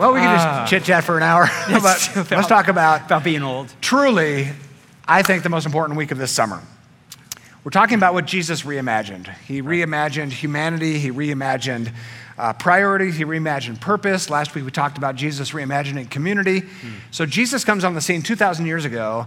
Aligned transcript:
Well, 0.00 0.14
we 0.14 0.20
can 0.20 0.28
Ah. 0.30 0.60
just 0.60 0.70
chit 0.70 0.84
chat 0.84 1.04
for 1.04 1.18
an 1.18 1.22
hour. 1.22 1.50
but 1.68 1.76
about- 1.80 2.30
let's 2.30 2.48
talk 2.48 2.68
about 2.68 3.02
About 3.04 3.22
being 3.22 3.42
old. 3.42 3.70
truly, 3.82 4.48
I 5.06 5.20
think, 5.20 5.42
the 5.42 5.50
most 5.50 5.66
important 5.66 5.98
week 5.98 6.10
of 6.10 6.16
this 6.16 6.30
summer. 6.32 6.62
We're 7.64 7.70
talking 7.70 7.96
about 7.96 8.14
what 8.14 8.24
Jesus 8.24 8.62
reimagined. 8.62 9.28
He 9.46 9.60
reimagined 9.60 10.32
humanity, 10.32 10.98
he 10.98 11.10
reimagined 11.10 11.92
uh, 12.38 12.54
priorities, 12.54 13.16
he 13.16 13.26
reimagined 13.26 13.78
purpose. 13.82 14.30
Last 14.30 14.54
week 14.54 14.64
we 14.64 14.70
talked 14.70 14.96
about 14.96 15.16
Jesus 15.16 15.50
reimagining 15.50 16.08
community. 16.08 16.62
So 17.10 17.26
Jesus 17.26 17.62
comes 17.62 17.84
on 17.84 17.92
the 17.92 18.00
scene 18.00 18.22
2,000 18.22 18.64
years 18.64 18.86
ago, 18.86 19.26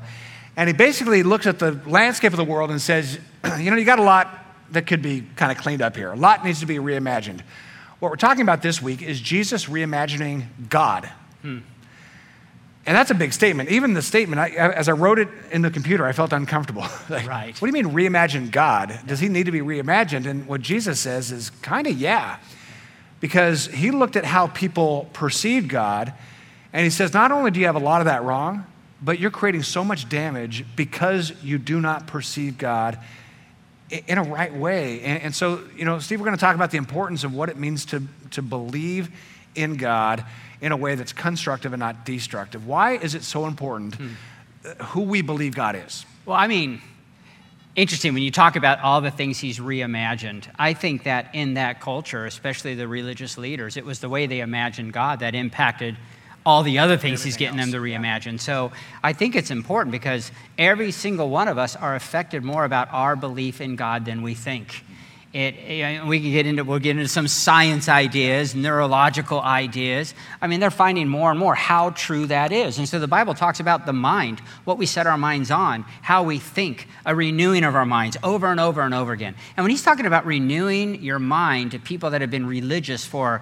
and 0.58 0.68
he 0.68 0.74
basically 0.74 1.22
looks 1.22 1.46
at 1.46 1.60
the 1.60 1.80
landscape 1.86 2.34
of 2.34 2.38
the 2.38 2.44
world 2.44 2.72
and 2.72 2.82
says, 2.82 3.20
You 3.60 3.70
know, 3.70 3.78
you 3.78 3.86
got 3.86 4.00
a 4.00 4.04
lot 4.04 4.44
that 4.72 4.88
could 4.88 5.04
be 5.04 5.24
kind 5.36 5.52
of 5.52 5.60
cleaned 5.60 5.84
up 5.84 5.96
here, 5.96 6.12
a 6.12 6.16
lot 6.16 6.44
needs 6.44 6.62
to 6.62 6.66
be 6.66 6.78
reimagined. 6.78 7.42
What 8.04 8.12
we're 8.12 8.18
talking 8.18 8.42
about 8.42 8.62
this 8.62 8.82
week 8.82 9.02
is 9.02 9.22
Jesus 9.22 9.68
reimagining 9.68 10.44
God. 10.68 11.10
And 12.86 12.98
that's 12.98 13.12
a 13.12 13.16
big 13.16 13.32
statement. 13.32 13.70
Even 13.70 13.94
the 13.94 14.02
statement, 14.02 14.42
I, 14.42 14.50
as 14.50 14.90
I 14.90 14.92
wrote 14.92 15.20
it 15.20 15.30
in 15.54 15.62
the 15.62 15.72
computer, 15.72 16.06
I 16.06 16.12
felt 16.12 16.34
uncomfortable. 16.34 16.82
like, 17.10 17.26
Right. 17.26 17.62
What 17.62 17.72
do 17.72 17.78
you 17.78 17.82
mean 17.82 17.96
reimagine 17.96 18.52
God? 18.52 19.00
Does 19.06 19.22
he 19.22 19.30
need 19.30 19.46
to 19.46 19.54
be 19.54 19.62
reimagined? 19.62 20.26
And 20.26 20.46
what 20.48 20.60
Jesus 20.60 21.00
says 21.00 21.32
is 21.32 21.50
kind 21.62 21.88
of 21.88 21.98
yeah. 21.98 22.40
Because 23.22 23.68
he 23.68 23.90
looked 23.90 24.18
at 24.18 24.26
how 24.26 24.48
people 24.48 25.10
perceived 25.14 25.70
God, 25.70 26.12
and 26.74 26.84
he 26.84 26.90
says, 26.90 27.14
not 27.14 27.32
only 27.32 27.52
do 27.52 27.62
you 27.62 27.68
have 27.68 27.78
a 27.78 27.80
lot 27.80 28.02
of 28.02 28.06
that 28.06 28.22
wrong, 28.26 28.66
but 29.02 29.18
you're 29.18 29.32
creating 29.32 29.64
so 29.64 29.82
much 29.82 30.10
damage 30.10 30.66
because 30.76 31.32
you 31.42 31.58
do 31.58 31.80
not 31.80 32.06
perceive 32.06 32.58
God 32.58 33.00
in 33.90 34.18
a 34.18 34.24
right 34.24 34.54
way. 34.54 35.02
And, 35.02 35.24
and 35.24 35.36
so, 35.36 35.62
you 35.76 35.86
know, 35.86 36.00
Steve, 36.00 36.20
we're 36.20 36.26
going 36.26 36.38
to 36.38 36.42
talk 36.42 36.56
about 36.56 36.72
the 36.72 36.78
importance 36.78 37.24
of 37.24 37.34
what 37.34 37.50
it 37.50 37.58
means 37.58 37.86
to, 37.88 38.04
to 38.32 38.42
believe 38.42 39.10
in 39.56 39.76
God 39.76 40.26
in 40.62 40.72
a 40.72 40.78
way 40.78 40.96
that's 40.96 41.14
constructive 41.14 41.74
and 41.74 41.80
not 41.80 42.06
destructive. 42.06 42.66
Why 42.66 42.94
is 42.94 43.16
it 43.16 43.24
so 43.24 43.46
important 43.46 43.96
uh, 44.66 44.84
who 44.86 45.02
we 45.02 45.22
believe 45.22 45.56
God 45.56 45.76
is? 45.76 46.06
Well, 46.26 46.38
I 46.38 46.48
mean, 46.48 46.82
interesting 47.76 48.14
when 48.14 48.24
you 48.24 48.32
talk 48.32 48.56
about 48.56 48.80
all 48.80 49.02
the 49.02 49.12
things 49.12 49.40
he's 49.40 49.60
reimagined. 49.60 50.48
I 50.58 50.74
think 50.74 51.04
that 51.04 51.34
in 51.34 51.56
that 51.56 51.82
culture, 51.82 52.26
especially 52.26 52.76
the 52.76 52.88
religious 52.88 53.38
leaders, 53.38 53.78
it 53.78 53.86
was 53.86 54.00
the 54.00 54.10
way 54.10 54.26
they 54.26 54.40
imagined 54.40 54.94
God 54.94 55.20
that 55.20 55.36
impacted 55.36 55.98
all 56.46 56.64
the 56.64 56.80
other 56.80 56.98
things 56.98 57.24
he's 57.24 57.38
getting 57.38 57.58
them 57.58 57.72
to 57.72 57.78
reimagine. 57.78 58.40
So 58.40 58.72
I 59.02 59.14
think 59.14 59.36
it's 59.36 59.52
important 59.52 59.92
because 59.92 60.32
every 60.58 60.92
single 60.92 61.30
one 61.30 61.48
of 61.48 61.58
us 61.58 61.76
are 61.76 61.96
affected 61.96 62.44
more 62.44 62.66
about 62.66 62.90
our 62.92 63.16
belief 63.16 63.62
in 63.62 63.76
God 63.76 64.06
than 64.06 64.22
we 64.22 64.34
think. 64.34 64.84
It, 65.34 65.56
you 65.68 66.06
we 66.06 66.20
can 66.20 66.32
get 66.32 66.46
into 66.46 66.64
we'll 66.64 66.78
get 66.78 66.92
into 66.92 67.08
some 67.08 67.28
science 67.28 67.90
ideas, 67.90 68.54
neurological 68.54 69.42
ideas. 69.42 70.14
I 70.40 70.46
mean, 70.46 70.60
they're 70.60 70.70
finding 70.70 71.08
more 71.08 71.32
and 71.32 71.40
more 71.40 71.56
how 71.56 71.90
true 71.90 72.28
that 72.28 72.52
is. 72.52 72.78
And 72.78 72.88
so 72.88 73.00
the 73.00 73.08
Bible 73.08 73.34
talks 73.34 73.60
about 73.60 73.88
the 73.88 73.94
mind, 73.94 74.42
what 74.64 74.78
we 74.78 74.86
set 74.86 75.08
our 75.08 75.18
minds 75.18 75.50
on, 75.50 75.86
how 76.04 76.22
we 76.22 76.38
think, 76.38 76.88
a 77.04 77.16
renewing 77.16 77.64
of 77.64 77.74
our 77.74 77.86
minds 77.86 78.16
over 78.22 78.46
and 78.46 78.60
over 78.60 78.82
and 78.82 78.94
over 78.94 79.12
again. 79.12 79.34
And 79.58 79.64
when 79.64 79.72
he's 79.72 79.82
talking 79.82 80.06
about 80.06 80.28
renewing 80.28 81.02
your 81.02 81.18
mind 81.18 81.72
to 81.72 81.80
people 81.80 82.12
that 82.12 82.22
have 82.22 82.30
been 82.30 82.46
religious 82.46 83.04
for 83.04 83.42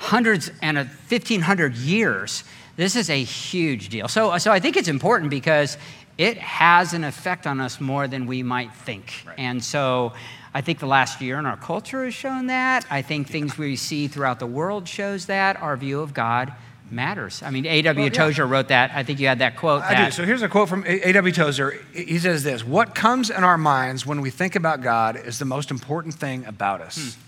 hundreds 0.00 0.50
and 0.62 0.78
a 0.78 0.84
1500 0.84 1.76
years, 1.76 2.42
this 2.76 2.96
is 2.96 3.10
a 3.10 3.22
huge 3.22 3.90
deal. 3.90 4.08
So, 4.08 4.36
so 4.38 4.50
I 4.50 4.58
think 4.58 4.76
it's 4.76 4.88
important 4.88 5.30
because 5.30 5.76
it 6.16 6.38
has 6.38 6.94
an 6.94 7.04
effect 7.04 7.46
on 7.46 7.60
us 7.60 7.80
more 7.80 8.08
than 8.08 8.26
we 8.26 8.42
might 8.42 8.74
think. 8.74 9.12
And 9.36 9.62
so 9.62 10.14
I 10.54 10.62
think 10.62 10.78
the 10.78 10.86
last 10.86 11.20
year 11.20 11.38
in 11.38 11.44
our 11.44 11.58
culture 11.58 12.04
has 12.04 12.14
shown 12.14 12.46
that. 12.46 12.86
I 12.90 13.02
think 13.02 13.28
things 13.28 13.58
we 13.58 13.76
see 13.76 14.08
throughout 14.08 14.38
the 14.38 14.46
world 14.46 14.88
shows 14.88 15.26
that. 15.26 15.60
Our 15.60 15.76
view 15.76 16.00
of 16.00 16.14
God 16.14 16.54
matters. 16.90 17.42
I 17.42 17.50
mean, 17.50 17.66
A.W. 17.66 18.04
yeah. 18.04 18.10
Tozer 18.10 18.46
wrote 18.46 18.68
that. 18.68 18.92
I 18.94 19.02
think 19.02 19.20
you 19.20 19.28
had 19.28 19.40
that 19.40 19.56
quote. 19.56 19.82
I 19.82 19.94
that, 19.94 20.04
do. 20.06 20.10
So 20.12 20.24
here's 20.24 20.42
a 20.42 20.48
quote 20.48 20.70
from 20.70 20.82
A.W. 20.86 21.32
Tozer. 21.34 21.78
He 21.92 22.18
says 22.18 22.42
this 22.42 22.64
What 22.64 22.94
comes 22.94 23.28
in 23.28 23.44
our 23.44 23.58
minds 23.58 24.06
when 24.06 24.22
we 24.22 24.30
think 24.30 24.56
about 24.56 24.80
God 24.80 25.16
is 25.16 25.38
the 25.38 25.44
most 25.44 25.70
important 25.70 26.14
thing 26.14 26.46
about 26.46 26.80
us. 26.80 27.14
Hmm. 27.14 27.20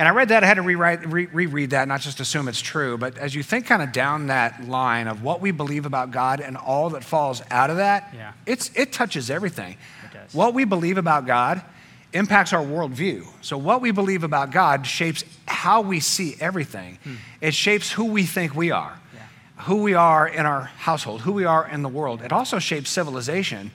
And 0.00 0.08
I 0.08 0.12
read 0.12 0.30
that, 0.30 0.42
I 0.42 0.46
had 0.46 0.54
to 0.54 0.62
rewrite, 0.62 1.06
re- 1.12 1.26
reread 1.26 1.70
that, 1.70 1.86
not 1.86 2.00
just 2.00 2.20
assume 2.20 2.48
it's 2.48 2.62
true. 2.62 2.96
But 2.96 3.18
as 3.18 3.34
you 3.34 3.42
think 3.42 3.66
kind 3.66 3.82
of 3.82 3.92
down 3.92 4.28
that 4.28 4.66
line 4.66 5.06
of 5.06 5.22
what 5.22 5.42
we 5.42 5.50
believe 5.50 5.84
about 5.84 6.10
God 6.10 6.40
and 6.40 6.56
all 6.56 6.88
that 6.90 7.04
falls 7.04 7.42
out 7.50 7.68
of 7.68 7.76
that, 7.76 8.08
Yeah. 8.16 8.32
it's, 8.46 8.70
it 8.74 8.94
touches 8.94 9.28
everything. 9.28 9.76
It 10.06 10.14
does. 10.14 10.32
What 10.34 10.54
we 10.54 10.64
believe 10.64 10.96
about 10.96 11.26
God 11.26 11.60
impacts 12.14 12.54
our 12.54 12.64
worldview. 12.64 13.26
So, 13.42 13.58
what 13.58 13.82
we 13.82 13.90
believe 13.90 14.24
about 14.24 14.52
God 14.52 14.86
shapes 14.86 15.22
how 15.46 15.82
we 15.82 16.00
see 16.00 16.34
everything, 16.40 16.96
it 17.42 17.52
shapes 17.52 17.92
who 17.92 18.06
we 18.06 18.22
think 18.22 18.54
we 18.56 18.70
are 18.70 18.98
Yeah. 19.14 19.20
who 19.64 19.82
we 19.82 19.92
are 19.92 20.26
in 20.26 20.46
our 20.46 20.62
household, 20.78 21.20
who 21.20 21.32
we 21.32 21.44
are 21.44 21.68
in 21.68 21.82
the 21.82 21.90
world. 21.90 22.22
It 22.22 22.32
also 22.32 22.58
shapes 22.58 22.88
civilization. 22.88 23.70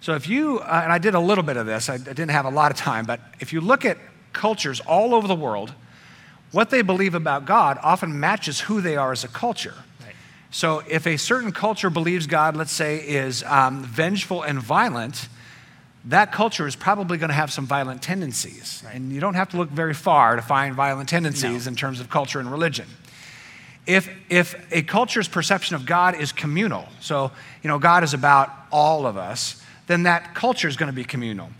So 0.00 0.14
if 0.14 0.28
you, 0.28 0.60
uh, 0.60 0.82
and 0.84 0.92
I 0.92 0.98
did 0.98 1.16
a 1.16 1.20
little 1.20 1.42
bit 1.42 1.56
of 1.56 1.66
this, 1.66 1.88
I 1.88 1.96
didn't 1.96 2.28
have 2.28 2.44
a 2.44 2.50
lot 2.50 2.70
of 2.70 2.76
time, 2.76 3.04
but 3.04 3.18
if 3.40 3.52
you 3.52 3.60
look 3.60 3.84
at 3.84 3.98
cultures 4.32 4.80
all 4.80 5.14
over 5.14 5.26
the 5.26 5.34
world, 5.34 5.72
what 6.52 6.70
they 6.70 6.82
believe 6.82 7.14
about 7.14 7.44
God 7.44 7.78
often 7.82 8.18
matches 8.18 8.60
who 8.60 8.80
they 8.80 8.96
are 8.96 9.12
as 9.12 9.24
a 9.24 9.28
culture. 9.28 9.74
Right. 10.04 10.14
So 10.50 10.82
if 10.88 11.06
a 11.06 11.16
certain 11.16 11.52
culture 11.52 11.90
believes 11.90 12.26
God, 12.26 12.56
let's 12.56 12.72
say, 12.72 12.98
is 12.98 13.42
um, 13.44 13.82
vengeful 13.82 14.42
and 14.42 14.58
violent, 14.60 15.28
that 16.04 16.30
culture 16.30 16.66
is 16.66 16.76
probably 16.76 17.18
going 17.18 17.30
to 17.30 17.34
have 17.34 17.50
some 17.52 17.66
violent 17.66 18.00
tendencies. 18.00 18.82
Right. 18.84 18.94
And 18.94 19.12
you 19.12 19.20
don't 19.20 19.34
have 19.34 19.48
to 19.50 19.56
look 19.56 19.70
very 19.70 19.94
far 19.94 20.36
to 20.36 20.42
find 20.42 20.74
violent 20.74 21.08
tendencies 21.08 21.66
No. 21.66 21.70
in 21.70 21.76
terms 21.76 22.00
of 22.00 22.08
culture 22.08 22.38
and 22.38 22.50
religion. 22.50 22.86
If, 23.86 24.08
if 24.28 24.54
a 24.72 24.82
culture's 24.82 25.28
perception 25.28 25.76
of 25.76 25.84
God 25.86 26.14
is 26.20 26.32
communal, 26.32 26.88
so, 27.00 27.30
you 27.62 27.68
know, 27.68 27.78
God 27.78 28.02
is 28.02 28.14
about 28.14 28.50
all 28.72 29.06
of 29.06 29.16
us, 29.16 29.62
then 29.86 30.04
that 30.04 30.34
culture 30.34 30.68
is 30.68 30.76
going 30.76 30.90
to 30.90 30.96
be 30.96 31.04
communal. 31.04 31.50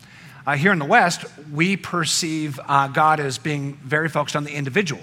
Uh, 0.46 0.56
here 0.56 0.72
in 0.72 0.78
the 0.78 0.84
West, 0.84 1.24
we 1.52 1.76
perceive 1.76 2.60
uh, 2.66 2.86
God 2.88 3.18
as 3.18 3.36
being 3.36 3.74
very 3.82 4.08
focused 4.08 4.36
on 4.36 4.44
the 4.44 4.52
individual. 4.52 5.02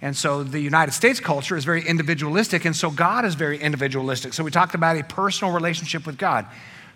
And 0.00 0.16
so 0.16 0.42
the 0.42 0.58
United 0.58 0.90
States 0.92 1.20
culture 1.20 1.56
is 1.56 1.64
very 1.64 1.86
individualistic, 1.86 2.64
and 2.64 2.74
so 2.74 2.90
God 2.90 3.24
is 3.24 3.36
very 3.36 3.60
individualistic. 3.60 4.32
So 4.32 4.42
we 4.42 4.50
talked 4.50 4.74
about 4.74 4.96
a 4.96 5.04
personal 5.04 5.54
relationship 5.54 6.06
with 6.06 6.18
God. 6.18 6.44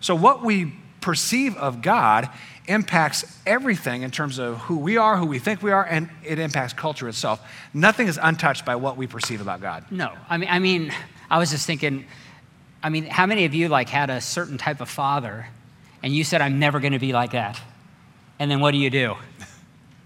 So 0.00 0.16
what 0.16 0.42
we 0.44 0.72
perceive 1.00 1.56
of 1.56 1.82
God 1.82 2.28
impacts 2.66 3.24
everything 3.46 4.02
in 4.02 4.10
terms 4.10 4.40
of 4.40 4.56
who 4.62 4.78
we 4.78 4.96
are, 4.96 5.16
who 5.16 5.26
we 5.26 5.38
think 5.38 5.62
we 5.62 5.70
are, 5.70 5.84
and 5.84 6.10
it 6.24 6.40
impacts 6.40 6.72
culture 6.72 7.08
itself. 7.08 7.40
Nothing 7.72 8.08
is 8.08 8.18
untouched 8.20 8.64
by 8.64 8.74
what 8.74 8.96
we 8.96 9.06
perceive 9.06 9.40
about 9.40 9.60
God. 9.60 9.84
No, 9.92 10.12
I 10.28 10.36
mean, 10.36 10.48
I 10.50 10.58
mean, 10.58 10.92
I 11.30 11.38
was 11.38 11.50
just 11.50 11.64
thinking. 11.64 12.06
I 12.82 12.88
mean, 12.88 13.04
how 13.04 13.26
many 13.26 13.44
of 13.44 13.54
you 13.54 13.68
like 13.68 13.88
had 13.88 14.10
a 14.10 14.20
certain 14.20 14.58
type 14.58 14.80
of 14.80 14.88
father, 14.88 15.46
and 16.02 16.14
you 16.14 16.24
said, 16.24 16.40
"I'm 16.40 16.58
never 16.58 16.80
going 16.80 16.92
to 16.92 16.98
be 16.98 17.12
like 17.12 17.32
that," 17.32 17.60
and 18.38 18.50
then 18.50 18.60
what 18.60 18.72
do 18.72 18.78
you 18.78 18.90
do? 18.90 19.16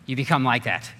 You 0.06 0.16
become 0.16 0.42
like 0.42 0.64
that, 0.64 0.90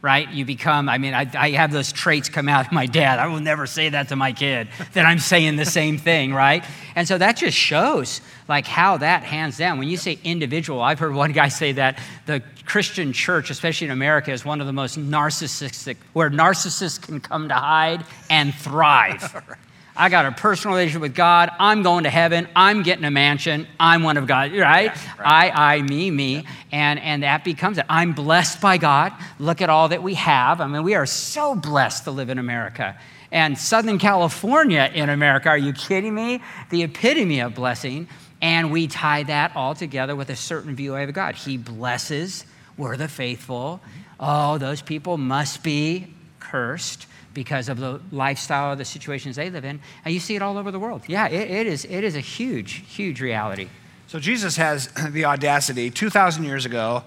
right? 0.00 0.30
You 0.30 0.44
become. 0.44 0.88
I 0.88 0.98
mean, 0.98 1.12
I, 1.12 1.28
I 1.34 1.50
have 1.50 1.72
those 1.72 1.90
traits 1.90 2.28
come 2.28 2.48
out 2.48 2.66
of 2.66 2.72
my 2.72 2.86
dad. 2.86 3.18
I 3.18 3.26
will 3.26 3.40
never 3.40 3.66
say 3.66 3.88
that 3.88 4.10
to 4.10 4.16
my 4.16 4.30
kid. 4.32 4.68
that 4.92 5.06
I'm 5.06 5.18
saying 5.18 5.56
the 5.56 5.64
same 5.64 5.98
thing, 5.98 6.32
right? 6.32 6.64
And 6.94 7.08
so 7.08 7.18
that 7.18 7.36
just 7.36 7.56
shows 7.56 8.20
like 8.46 8.66
how 8.66 8.98
that 8.98 9.24
hands 9.24 9.58
down. 9.58 9.78
When 9.80 9.88
you 9.88 9.96
say 9.96 10.20
individual, 10.22 10.80
I've 10.80 11.00
heard 11.00 11.14
one 11.14 11.32
guy 11.32 11.48
say 11.48 11.72
that 11.72 11.98
the 12.26 12.44
Christian 12.64 13.12
church, 13.12 13.50
especially 13.50 13.88
in 13.88 13.92
America, 13.92 14.30
is 14.30 14.44
one 14.44 14.60
of 14.60 14.68
the 14.68 14.72
most 14.72 14.96
narcissistic, 14.96 15.96
where 16.12 16.30
narcissists 16.30 17.02
can 17.02 17.20
come 17.20 17.48
to 17.48 17.54
hide 17.54 18.04
and 18.28 18.54
thrive. 18.54 19.42
I 20.00 20.08
got 20.08 20.24
a 20.24 20.32
personal 20.32 20.74
relationship 20.74 21.02
with 21.02 21.14
God. 21.14 21.50
I'm 21.58 21.82
going 21.82 22.04
to 22.04 22.10
heaven. 22.10 22.48
I'm 22.56 22.82
getting 22.82 23.04
a 23.04 23.10
mansion. 23.10 23.66
I'm 23.78 24.02
one 24.02 24.16
of 24.16 24.26
God, 24.26 24.50
right? 24.56 24.90
I, 25.18 25.50
I, 25.50 25.82
me, 25.82 26.10
me. 26.10 26.46
And, 26.72 26.98
and 26.98 27.22
that 27.22 27.44
becomes 27.44 27.76
it. 27.76 27.84
I'm 27.86 28.14
blessed 28.14 28.62
by 28.62 28.78
God. 28.78 29.12
Look 29.38 29.60
at 29.60 29.68
all 29.68 29.88
that 29.88 30.02
we 30.02 30.14
have. 30.14 30.62
I 30.62 30.68
mean, 30.68 30.84
we 30.84 30.94
are 30.94 31.04
so 31.04 31.54
blessed 31.54 32.04
to 32.04 32.12
live 32.12 32.30
in 32.30 32.38
America. 32.38 32.98
And 33.30 33.58
Southern 33.58 33.98
California 33.98 34.90
in 34.94 35.10
America, 35.10 35.50
are 35.50 35.58
you 35.58 35.74
kidding 35.74 36.14
me? 36.14 36.40
The 36.70 36.84
epitome 36.84 37.40
of 37.40 37.54
blessing. 37.54 38.08
And 38.40 38.72
we 38.72 38.86
tie 38.86 39.24
that 39.24 39.54
all 39.54 39.74
together 39.74 40.16
with 40.16 40.30
a 40.30 40.36
certain 40.36 40.74
view 40.74 40.96
of 40.96 41.12
God. 41.12 41.34
He 41.34 41.58
blesses, 41.58 42.46
we're 42.78 42.96
the 42.96 43.06
faithful. 43.06 43.82
Mm-hmm. 43.84 44.00
Oh, 44.20 44.56
those 44.56 44.80
people 44.80 45.18
must 45.18 45.62
be 45.62 46.14
cursed 46.38 47.06
because 47.34 47.68
of 47.68 47.78
the 47.78 48.00
lifestyle, 48.10 48.72
of 48.72 48.78
the 48.78 48.84
situations 48.84 49.36
they 49.36 49.50
live 49.50 49.64
in. 49.64 49.80
And 50.04 50.12
you 50.12 50.20
see 50.20 50.36
it 50.36 50.42
all 50.42 50.58
over 50.58 50.70
the 50.70 50.78
world. 50.78 51.02
Yeah, 51.06 51.28
it, 51.28 51.50
it, 51.50 51.66
is, 51.66 51.84
it 51.84 52.04
is 52.04 52.16
a 52.16 52.20
huge, 52.20 52.84
huge 52.88 53.20
reality. 53.20 53.68
So 54.06 54.18
Jesus 54.18 54.56
has 54.56 54.88
the 55.10 55.24
audacity 55.24 55.90
2,000 55.90 56.44
years 56.44 56.66
ago 56.66 57.04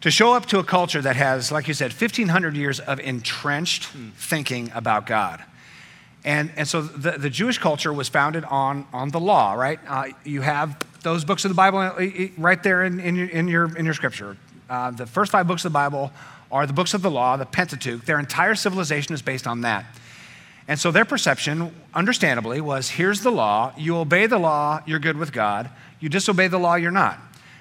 to 0.00 0.10
show 0.10 0.32
up 0.32 0.46
to 0.46 0.58
a 0.58 0.64
culture 0.64 1.02
that 1.02 1.16
has, 1.16 1.50
like 1.50 1.68
you 1.68 1.74
said, 1.74 1.90
1,500 1.90 2.56
years 2.56 2.80
of 2.80 3.00
entrenched 3.00 3.86
thinking 4.16 4.70
about 4.74 5.06
God. 5.06 5.42
And, 6.24 6.52
and 6.56 6.66
so 6.66 6.82
the, 6.82 7.12
the 7.12 7.30
Jewish 7.30 7.58
culture 7.58 7.92
was 7.92 8.08
founded 8.08 8.44
on, 8.44 8.86
on 8.92 9.10
the 9.10 9.20
law, 9.20 9.54
right? 9.54 9.78
Uh, 9.86 10.08
you 10.24 10.40
have 10.42 10.78
those 11.02 11.24
books 11.24 11.44
of 11.44 11.50
the 11.50 11.54
Bible 11.54 11.78
uh, 11.78 11.94
right 12.36 12.62
there 12.62 12.84
in, 12.84 13.00
in, 13.00 13.16
your, 13.16 13.28
in, 13.28 13.48
your, 13.48 13.76
in 13.76 13.84
your 13.84 13.94
scripture. 13.94 14.36
Uh, 14.68 14.90
the 14.90 15.06
first 15.06 15.32
five 15.32 15.46
books 15.46 15.64
of 15.64 15.72
the 15.72 15.74
Bible 15.74 16.12
are 16.50 16.66
the 16.66 16.72
books 16.72 16.94
of 16.94 17.02
the 17.02 17.10
law, 17.10 17.36
the 17.36 17.46
Pentateuch. 17.46 18.04
Their 18.04 18.18
entire 18.18 18.54
civilization 18.54 19.14
is 19.14 19.22
based 19.22 19.46
on 19.46 19.62
that. 19.62 19.84
And 20.66 20.78
so 20.78 20.90
their 20.90 21.04
perception, 21.04 21.74
understandably, 21.94 22.60
was 22.60 22.90
here's 22.90 23.22
the 23.22 23.30
law. 23.30 23.72
You 23.76 23.96
obey 23.96 24.26
the 24.26 24.38
law, 24.38 24.82
you're 24.86 24.98
good 24.98 25.16
with 25.16 25.32
God. 25.32 25.70
You 25.98 26.08
disobey 26.08 26.48
the 26.48 26.58
law, 26.58 26.74
you're 26.74 26.90
not. 26.90 27.18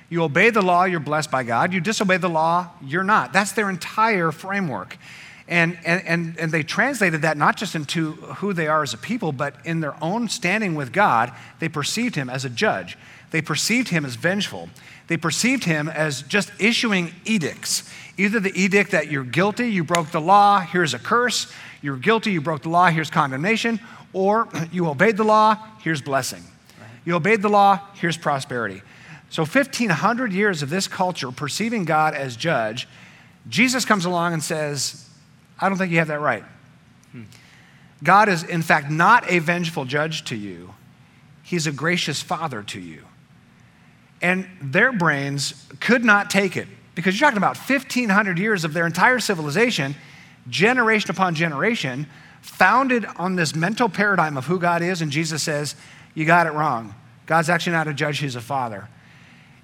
You 0.10 0.24
obey 0.24 0.50
the 0.50 0.62
law, 0.62 0.84
you're 0.84 1.00
blessed 1.00 1.32
by 1.32 1.44
God. 1.44 1.74
You 1.74 1.82
disobey 1.82 2.18
the 2.18 2.30
law, 2.30 2.70
you're 2.82 3.04
not. 3.04 3.34
That's 3.34 3.54
their 3.54 3.70
entire 3.70 4.32
framework. 4.32 4.98
And, 5.48 5.78
and, 5.86 6.06
and, 6.06 6.38
and 6.38 6.52
they 6.52 6.64
translated 6.64 7.22
that 7.22 7.38
not 7.38 7.56
just 7.56 7.74
into 7.74 8.14
who 8.14 8.52
they 8.52 8.68
are 8.68 8.84
as 8.84 8.94
a 8.94 8.98
people, 8.98 9.32
but 9.32 9.56
in 9.64 9.80
their 9.80 9.96
own 10.04 10.28
standing 10.28 10.76
with 10.76 10.92
God, 10.92 11.32
they 11.60 11.70
perceived 11.70 12.16
him 12.16 12.30
as 12.30 12.44
a 12.44 12.50
judge. 12.50 12.98
They 13.32 13.42
perceived 13.42 13.90
him 13.90 14.04
as 14.04 14.16
vengeful. 14.16 14.70
They 15.08 15.18
perceived 15.18 15.64
him 15.64 15.88
as 15.88 16.22
just 16.24 16.52
issuing 16.60 17.14
edicts. 17.24 17.90
Either 18.18 18.40
the 18.40 18.58
edict 18.60 18.92
that 18.92 19.10
you're 19.10 19.24
guilty, 19.24 19.70
you 19.70 19.84
broke 19.84 20.12
the 20.12 20.22
law, 20.22 20.60
here's 20.60 20.94
a 20.94 21.00
curse. 21.00 21.52
You're 21.82 21.98
guilty, 21.98 22.32
you 22.32 22.42
broke 22.42 22.64
the 22.64 22.70
law, 22.70 22.88
here's 22.88 23.10
condemnation. 23.10 23.80
Or 24.12 24.50
you 24.72 24.88
obeyed 24.88 25.16
the 25.16 25.24
law, 25.24 25.58
here's 25.80 26.02
blessing. 26.02 26.44
You 27.06 27.16
obeyed 27.16 27.42
the 27.42 27.50
law, 27.50 27.80
here's 27.94 28.18
prosperity. 28.18 28.82
So, 29.30 29.44
1,500 29.44 30.34
years 30.34 30.62
of 30.62 30.70
this 30.70 30.88
culture 30.88 31.32
perceiving 31.32 31.86
God 31.86 32.14
as 32.14 32.36
judge, 32.36 32.88
Jesus 33.50 33.86
comes 33.86 34.06
along 34.06 34.34
and 34.34 34.44
says, 34.44 35.07
I 35.60 35.70
don't 35.70 35.78
think 35.78 35.92
you 35.92 36.00
have 36.00 36.08
that 36.08 36.22
right. 36.22 36.44
God 38.04 38.30
is, 38.30 38.44
in 38.44 38.62
fact, 38.62 38.92
not 38.92 39.30
a 39.30 39.40
vengeful 39.40 39.86
judge 39.86 40.26
to 40.26 40.36
you, 40.36 40.74
He's 41.44 41.66
a 41.66 41.72
gracious 41.72 42.22
father 42.22 42.62
to 42.64 42.80
you. 42.80 43.04
And 44.22 44.48
their 44.62 44.92
brains 44.92 45.66
could 45.80 46.04
not 46.04 46.30
take 46.30 46.58
it 46.58 46.68
because 46.94 47.18
you're 47.18 47.28
talking 47.28 47.38
about 47.38 47.58
1,500 47.58 48.38
years 48.38 48.66
of 48.66 48.74
their 48.74 48.86
entire 48.86 49.20
civilization, 49.20 49.96
generation 50.50 51.12
upon 51.12 51.36
generation, 51.36 52.08
founded 52.42 53.06
on 53.18 53.36
this 53.36 53.56
mental 53.56 53.88
paradigm 53.88 54.36
of 54.36 54.46
who 54.46 54.60
God 54.60 54.82
is. 54.82 55.02
And 55.02 55.12
Jesus 55.12 55.44
says, 55.44 55.76
You 56.16 56.26
got 56.26 56.48
it 56.48 56.54
wrong. 56.54 56.96
God's 57.28 57.50
actually 57.50 57.74
not 57.74 57.88
a 57.88 57.94
judge, 57.94 58.20
He's 58.20 58.36
a 58.36 58.42
father. 58.42 58.90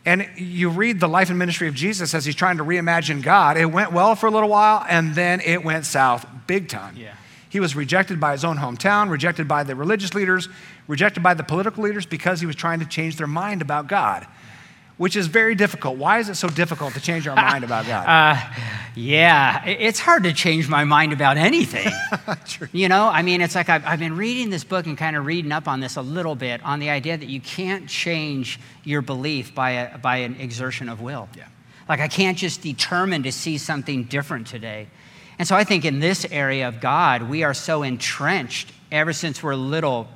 And 0.06 0.28
you 0.36 0.70
read 0.70 1.00
the 1.00 1.08
life 1.08 1.30
and 1.30 1.40
ministry 1.40 1.68
of 1.68 1.76
Jesus 1.76 2.14
as 2.14 2.26
he's 2.26 2.36
trying 2.36 2.58
to 2.58 2.64
reimagine 2.64 3.22
God. 3.22 3.58
It 3.58 3.66
went 3.66 3.94
well 3.94 4.16
for 4.16 4.28
a 4.28 4.32
little 4.32 4.50
while, 4.50 4.86
and 4.90 5.16
then 5.16 5.40
it 5.42 5.64
went 5.64 5.86
south 5.86 6.26
big 6.46 6.68
time. 6.68 6.96
Yeah. 6.98 7.14
He 7.50 7.60
was 7.60 7.76
rejected 7.76 8.20
by 8.20 8.32
his 8.32 8.44
own 8.44 8.58
hometown, 8.58 9.10
rejected 9.10 9.48
by 9.48 9.64
the 9.64 9.76
religious 9.76 10.14
leaders, 10.14 10.50
rejected 10.88 11.22
by 11.22 11.36
the 11.36 11.44
political 11.44 11.84
leaders 11.84 12.06
because 12.06 12.40
he 12.40 12.46
was 12.46 12.56
trying 12.56 12.80
to 12.80 12.86
change 12.86 13.16
their 13.16 13.28
mind 13.28 13.62
about 13.62 13.88
God, 13.88 14.28
which 14.98 15.16
is 15.16 15.28
very 15.28 15.56
difficult. 15.56 15.98
Why 15.98 16.20
is 16.20 16.30
it 16.30 16.36
so 16.36 16.48
difficult 16.48 16.94
to 16.94 17.02
change 17.02 17.28
our 17.28 17.36
mind 17.36 17.64
about 17.64 17.86
God? 17.88 18.08
Uh, 18.14 18.40
yeah, 18.96 19.66
it's 19.66 20.00
hard 20.00 20.24
to 20.24 20.34
change 20.34 20.70
my 20.70 20.84
mind 20.84 21.14
about 21.14 21.36
anything. 21.36 21.92
you 22.72 22.88
know, 22.88 23.08
I 23.08 23.24
mean, 23.24 23.42
it's 23.42 23.56
like 23.56 23.68
I've, 23.68 23.84
I've 23.88 23.98
been 23.98 24.16
reading 24.16 24.52
this 24.52 24.64
book 24.64 24.86
and 24.86 24.96
kind 24.96 25.16
of 25.16 25.26
reading 25.26 25.52
up 25.52 25.68
on 25.68 25.80
this 25.80 25.96
a 25.96 26.02
little 26.02 26.36
bit 26.36 26.64
on 26.64 26.80
the 26.80 26.92
idea 26.92 27.18
that 27.18 27.28
you 27.28 27.42
can't 27.42 27.90
change 27.90 28.60
your 28.84 29.02
belief 29.02 29.56
by, 29.56 29.72
a, 29.72 29.98
by 29.98 30.18
an 30.18 30.36
exertion 30.36 30.90
of 30.90 31.02
will. 31.02 31.28
Yeah. 31.36 31.48
Like, 31.90 32.02
I 32.02 32.08
can't 32.08 32.38
just 32.38 32.62
determine 32.62 33.24
to 33.24 33.32
see 33.32 33.58
something 33.58 34.04
different 34.04 34.46
today. 34.46 34.88
And 35.40 35.48
so 35.48 35.56
I 35.56 35.64
think 35.64 35.86
in 35.86 36.00
this 36.00 36.26
area 36.30 36.68
of 36.68 36.80
God, 36.80 37.24
we 37.24 37.44
are 37.44 37.54
so 37.54 37.84
entrenched 37.84 38.72
ever 38.92 39.12
since 39.12 39.42
we're 39.42 39.56
little. 39.56 40.08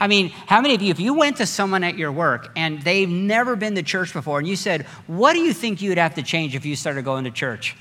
I 0.00 0.06
mean, 0.06 0.30
how 0.46 0.60
many 0.60 0.74
of 0.74 0.82
you, 0.82 0.90
if 0.90 1.00
you 1.00 1.14
went 1.14 1.38
to 1.38 1.46
someone 1.46 1.84
at 1.84 1.96
your 1.96 2.12
work 2.12 2.50
and 2.56 2.82
they've 2.82 3.08
never 3.08 3.56
been 3.56 3.74
to 3.74 3.82
church 3.82 4.12
before, 4.12 4.38
and 4.38 4.48
you 4.48 4.56
said, 4.56 4.86
What 5.06 5.32
do 5.32 5.40
you 5.40 5.52
think 5.52 5.82
you'd 5.82 5.98
have 5.98 6.14
to 6.14 6.22
change 6.22 6.54
if 6.54 6.64
you 6.64 6.76
started 6.76 7.04
going 7.04 7.24
to 7.24 7.30
church? 7.30 7.76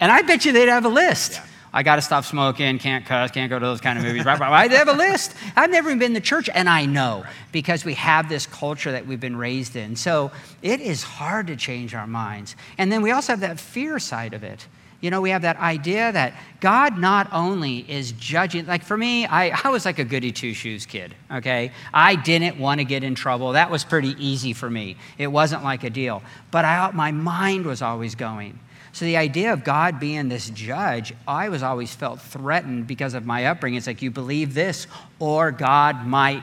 And 0.00 0.10
I 0.10 0.22
bet 0.22 0.44
you 0.44 0.52
they'd 0.52 0.68
have 0.68 0.84
a 0.84 0.90
list. 0.90 1.32
Yeah. 1.32 1.44
I 1.72 1.82
got 1.84 1.96
to 1.96 2.02
stop 2.02 2.24
smoking, 2.24 2.78
can't 2.78 3.06
cuss, 3.06 3.30
can't 3.30 3.48
go 3.48 3.58
to 3.58 3.64
those 3.64 3.80
kind 3.80 3.98
of 3.98 4.04
movies. 4.04 4.26
I'd 4.26 4.72
have 4.72 4.88
a 4.88 4.92
list. 4.92 5.34
I've 5.54 5.70
never 5.70 5.88
even 5.88 6.00
been 6.00 6.14
to 6.14 6.20
church, 6.20 6.48
and 6.52 6.68
I 6.68 6.84
know 6.86 7.24
because 7.52 7.84
we 7.84 7.94
have 7.94 8.28
this 8.28 8.46
culture 8.46 8.90
that 8.90 9.06
we've 9.06 9.20
been 9.20 9.36
raised 9.36 9.76
in. 9.76 9.94
So 9.94 10.32
it 10.62 10.80
is 10.80 11.02
hard 11.04 11.46
to 11.46 11.56
change 11.56 11.94
our 11.94 12.08
minds. 12.08 12.56
And 12.76 12.90
then 12.90 13.02
we 13.02 13.12
also 13.12 13.32
have 13.32 13.40
that 13.40 13.60
fear 13.60 14.00
side 14.00 14.34
of 14.34 14.42
it. 14.42 14.66
You 15.00 15.10
know, 15.10 15.20
we 15.20 15.30
have 15.30 15.42
that 15.42 15.56
idea 15.56 16.12
that 16.12 16.34
God 16.60 16.98
not 16.98 17.32
only 17.32 17.78
is 17.90 18.12
judging, 18.12 18.66
like 18.66 18.84
for 18.84 18.96
me, 18.96 19.26
I, 19.26 19.58
I 19.64 19.70
was 19.70 19.84
like 19.84 19.98
a 19.98 20.04
goody 20.04 20.32
two 20.32 20.52
shoes 20.52 20.86
kid, 20.86 21.14
okay? 21.32 21.72
I 21.92 22.16
didn't 22.16 22.58
want 22.58 22.80
to 22.80 22.84
get 22.84 23.02
in 23.02 23.14
trouble. 23.14 23.52
That 23.52 23.70
was 23.70 23.84
pretty 23.84 24.14
easy 24.18 24.52
for 24.52 24.68
me. 24.68 24.96
It 25.16 25.28
wasn't 25.28 25.64
like 25.64 25.84
a 25.84 25.90
deal. 25.90 26.22
But 26.50 26.64
I, 26.64 26.90
my 26.92 27.12
mind 27.12 27.64
was 27.66 27.82
always 27.82 28.14
going. 28.14 28.58
So 28.92 29.04
the 29.04 29.16
idea 29.16 29.52
of 29.52 29.62
God 29.62 30.00
being 30.00 30.28
this 30.28 30.50
judge, 30.50 31.14
I 31.26 31.48
was 31.48 31.62
always 31.62 31.94
felt 31.94 32.20
threatened 32.20 32.86
because 32.86 33.14
of 33.14 33.24
my 33.24 33.46
upbringing. 33.46 33.78
It's 33.78 33.86
like 33.86 34.02
you 34.02 34.10
believe 34.10 34.52
this, 34.52 34.86
or 35.18 35.52
God 35.52 36.06
might 36.06 36.42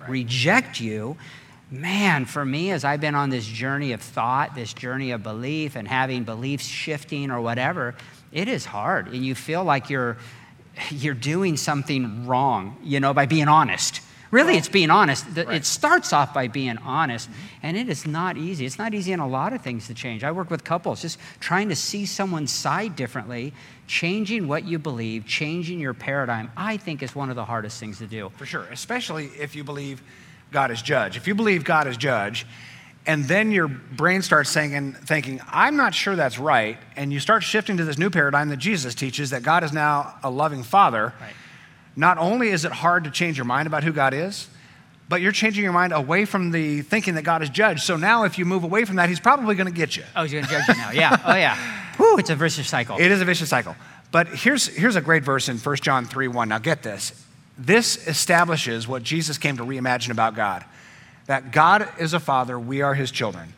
right. 0.00 0.08
reject 0.08 0.80
you. 0.80 1.16
Man, 1.70 2.24
for 2.24 2.44
me, 2.44 2.70
as 2.70 2.82
I've 2.82 3.00
been 3.00 3.14
on 3.14 3.28
this 3.28 3.46
journey 3.46 3.92
of 3.92 4.00
thought, 4.00 4.54
this 4.54 4.72
journey 4.72 5.10
of 5.10 5.22
belief, 5.22 5.76
and 5.76 5.86
having 5.86 6.24
beliefs 6.24 6.64
shifting 6.64 7.30
or 7.30 7.40
whatever, 7.42 7.94
it 8.32 8.48
is 8.48 8.64
hard. 8.64 9.08
And 9.08 9.24
you 9.24 9.34
feel 9.34 9.64
like 9.64 9.90
you're, 9.90 10.16
you're 10.90 11.14
doing 11.14 11.58
something 11.58 12.26
wrong, 12.26 12.78
you 12.82 13.00
know, 13.00 13.12
by 13.12 13.26
being 13.26 13.48
honest. 13.48 14.00
Really, 14.30 14.56
it's 14.56 14.68
being 14.68 14.90
honest. 14.90 15.26
Right. 15.34 15.56
It 15.56 15.64
starts 15.64 16.12
off 16.12 16.34
by 16.34 16.48
being 16.48 16.76
honest, 16.78 17.28
and 17.62 17.76
it 17.76 17.88
is 17.88 18.06
not 18.06 18.36
easy. 18.36 18.66
It's 18.66 18.78
not 18.78 18.92
easy 18.92 19.12
in 19.12 19.20
a 19.20 19.28
lot 19.28 19.52
of 19.54 19.62
things 19.62 19.86
to 19.86 19.94
change. 19.94 20.22
I 20.22 20.32
work 20.32 20.50
with 20.50 20.64
couples, 20.64 21.00
just 21.02 21.18
trying 21.40 21.70
to 21.70 21.76
see 21.76 22.04
someone's 22.04 22.52
side 22.52 22.94
differently, 22.94 23.54
changing 23.86 24.46
what 24.46 24.64
you 24.64 24.78
believe, 24.78 25.26
changing 25.26 25.80
your 25.80 25.94
paradigm, 25.94 26.50
I 26.56 26.76
think 26.76 27.02
is 27.02 27.14
one 27.14 27.30
of 27.30 27.36
the 27.36 27.44
hardest 27.44 27.80
things 27.80 27.98
to 27.98 28.06
do. 28.06 28.30
For 28.36 28.44
sure, 28.44 28.64
especially 28.70 29.26
if 29.38 29.56
you 29.56 29.64
believe 29.64 30.02
God 30.50 30.70
is 30.70 30.82
judge. 30.82 31.16
If 31.16 31.26
you 31.26 31.34
believe 31.34 31.64
God 31.64 31.86
is 31.86 31.96
judge, 31.96 32.46
and 33.06 33.24
then 33.24 33.52
your 33.52 33.68
brain 33.68 34.22
starts 34.22 34.50
saying 34.50 34.74
and 34.74 34.96
thinking, 34.96 35.40
I'm 35.48 35.76
not 35.76 35.94
sure 35.94 36.16
that's 36.16 36.38
right, 36.38 36.78
and 36.96 37.12
you 37.12 37.20
start 37.20 37.42
shifting 37.42 37.76
to 37.78 37.84
this 37.84 37.98
new 37.98 38.10
paradigm 38.10 38.48
that 38.50 38.58
Jesus 38.58 38.94
teaches 38.94 39.30
that 39.30 39.42
God 39.42 39.64
is 39.64 39.72
now 39.72 40.16
a 40.22 40.30
loving 40.30 40.62
father. 40.62 41.14
Right 41.20 41.32
not 41.98 42.16
only 42.16 42.50
is 42.50 42.64
it 42.64 42.70
hard 42.70 43.04
to 43.04 43.10
change 43.10 43.36
your 43.36 43.44
mind 43.44 43.66
about 43.66 43.82
who 43.82 43.92
God 43.92 44.14
is, 44.14 44.48
but 45.08 45.20
you're 45.20 45.32
changing 45.32 45.64
your 45.64 45.72
mind 45.72 45.92
away 45.92 46.26
from 46.26 46.52
the 46.52 46.82
thinking 46.82 47.16
that 47.16 47.22
God 47.22 47.42
is 47.42 47.50
judge. 47.50 47.82
So 47.82 47.96
now, 47.96 48.22
if 48.22 48.38
you 48.38 48.44
move 48.44 48.62
away 48.62 48.84
from 48.84 48.96
that, 48.96 49.08
He's 49.08 49.18
probably 49.18 49.56
going 49.56 49.66
to 49.66 49.72
get 49.72 49.96
you. 49.96 50.04
Oh, 50.14 50.22
He's 50.22 50.30
going 50.30 50.44
to 50.44 50.50
judge 50.50 50.68
you 50.68 50.74
now. 50.74 50.92
Yeah. 50.92 51.20
Oh, 51.26 51.34
yeah. 51.34 51.56
Whew, 51.96 52.18
it's 52.18 52.30
a 52.30 52.36
vicious 52.36 52.68
cycle. 52.68 52.98
It 52.98 53.10
is 53.10 53.20
a 53.20 53.24
vicious 53.24 53.48
cycle. 53.48 53.74
But 54.12 54.28
here's, 54.28 54.68
here's 54.68 54.94
a 54.94 55.00
great 55.00 55.24
verse 55.24 55.48
in 55.48 55.58
1 55.58 55.76
John 55.76 56.04
3 56.04 56.28
1. 56.28 56.48
Now, 56.48 56.58
get 56.58 56.84
this. 56.84 57.24
This 57.58 58.06
establishes 58.06 58.86
what 58.86 59.02
Jesus 59.02 59.36
came 59.36 59.56
to 59.56 59.64
reimagine 59.64 60.10
about 60.10 60.34
God 60.34 60.64
that 61.26 61.52
God 61.52 61.86
is 61.98 62.14
a 62.14 62.20
father, 62.20 62.58
we 62.58 62.80
are 62.80 62.94
His 62.94 63.10
children. 63.10 63.52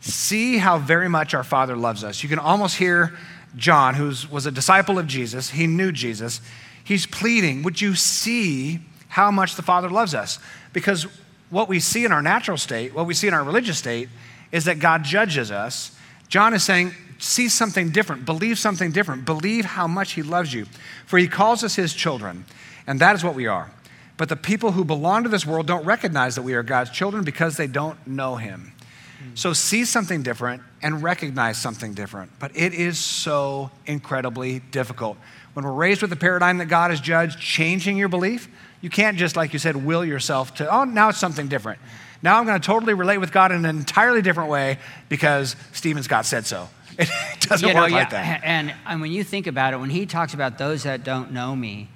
See 0.00 0.58
how 0.58 0.76
very 0.76 1.08
much 1.08 1.32
our 1.32 1.42
Father 1.42 1.74
loves 1.74 2.04
us. 2.04 2.22
You 2.22 2.28
can 2.28 2.38
almost 2.38 2.76
hear 2.76 3.16
John, 3.56 3.94
who 3.94 4.12
was 4.30 4.44
a 4.44 4.50
disciple 4.50 4.98
of 4.98 5.06
Jesus, 5.06 5.48
he 5.48 5.66
knew 5.66 5.90
Jesus 5.90 6.42
He's 6.88 7.04
pleading, 7.04 7.64
Would 7.64 7.82
you 7.82 7.94
see 7.94 8.80
how 9.08 9.30
much 9.30 9.56
the 9.56 9.62
Father 9.62 9.90
loves 9.90 10.14
us? 10.14 10.38
Because 10.72 11.06
what 11.50 11.68
we 11.68 11.80
see 11.80 12.06
in 12.06 12.12
our 12.12 12.22
natural 12.22 12.56
state, 12.56 12.94
what 12.94 13.04
we 13.04 13.12
see 13.12 13.28
in 13.28 13.34
our 13.34 13.44
religious 13.44 13.76
state, 13.76 14.08
is 14.52 14.64
that 14.64 14.78
God 14.78 15.04
judges 15.04 15.50
us. 15.50 15.94
John 16.30 16.54
is 16.54 16.62
saying, 16.62 16.94
See 17.18 17.50
something 17.50 17.90
different, 17.90 18.24
believe 18.24 18.58
something 18.58 18.90
different, 18.90 19.26
believe 19.26 19.66
how 19.66 19.86
much 19.86 20.12
He 20.12 20.22
loves 20.22 20.54
you. 20.54 20.64
For 21.04 21.18
He 21.18 21.28
calls 21.28 21.62
us 21.62 21.74
His 21.74 21.92
children, 21.92 22.46
and 22.88 22.98
that 23.00 23.14
is 23.14 23.22
what 23.22 23.34
we 23.34 23.46
are. 23.46 23.70
But 24.16 24.28
the 24.28 24.36
people 24.36 24.72
who 24.72 24.84
belong 24.84 25.22
to 25.22 25.28
this 25.28 25.46
world 25.46 25.66
don't 25.66 25.84
recognize 25.84 26.34
that 26.34 26.42
we 26.42 26.54
are 26.54 26.64
God's 26.64 26.90
children 26.90 27.22
because 27.22 27.56
they 27.56 27.68
don't 27.68 28.04
know 28.06 28.36
Him. 28.36 28.72
Hmm. 29.20 29.36
So 29.36 29.52
see 29.52 29.84
something 29.84 30.22
different 30.22 30.62
and 30.82 31.02
recognize 31.02 31.58
something 31.58 31.92
different. 31.92 32.32
But 32.40 32.56
it 32.56 32.74
is 32.74 32.98
so 32.98 33.70
incredibly 33.86 34.58
difficult. 34.58 35.18
When 35.52 35.64
we're 35.64 35.72
raised 35.72 36.00
with 36.00 36.10
the 36.10 36.16
paradigm 36.16 36.58
that 36.58 36.66
God 36.66 36.90
is 36.90 37.00
judged, 37.00 37.38
changing 37.38 37.96
your 37.96 38.08
belief, 38.08 38.48
you 38.80 38.90
can't 38.90 39.18
just, 39.18 39.36
like 39.36 39.52
you 39.52 39.58
said, 39.58 39.76
will 39.76 40.04
yourself 40.04 40.54
to, 40.54 40.74
oh, 40.74 40.84
now 40.84 41.10
it's 41.10 41.18
something 41.18 41.46
different. 41.46 41.78
Now 42.22 42.38
I'm 42.38 42.46
going 42.46 42.60
to 42.60 42.66
totally 42.66 42.94
relate 42.94 43.18
with 43.18 43.32
God 43.32 43.52
in 43.52 43.64
an 43.64 43.76
entirely 43.76 44.22
different 44.22 44.50
way 44.50 44.78
because 45.08 45.56
Stephen 45.72 46.02
Scott 46.02 46.26
said 46.26 46.46
so. 46.46 46.68
It 46.98 47.40
doesn't 47.40 47.68
you 47.68 47.74
know, 47.74 47.82
work 47.82 47.90
yeah, 47.90 47.96
like 47.96 48.10
that. 48.10 48.40
And, 48.42 48.74
and 48.84 49.00
when 49.00 49.12
you 49.12 49.22
think 49.22 49.46
about 49.46 49.72
it, 49.72 49.76
when 49.76 49.90
he 49.90 50.06
talks 50.06 50.34
about 50.34 50.58
those 50.58 50.82
that 50.82 51.04
don't 51.04 51.32
know 51.32 51.54
me, 51.54 51.88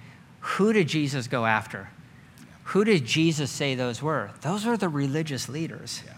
who 0.42 0.72
did 0.72 0.88
Jesus 0.88 1.28
go 1.28 1.46
after? 1.46 1.88
Who 2.64 2.84
did 2.84 3.04
Jesus 3.04 3.50
say 3.50 3.74
those 3.74 4.02
were? 4.02 4.30
Those 4.42 4.64
were 4.64 4.76
the 4.76 4.88
religious 4.88 5.48
leaders. 5.48 6.02
Yeah. 6.06 6.14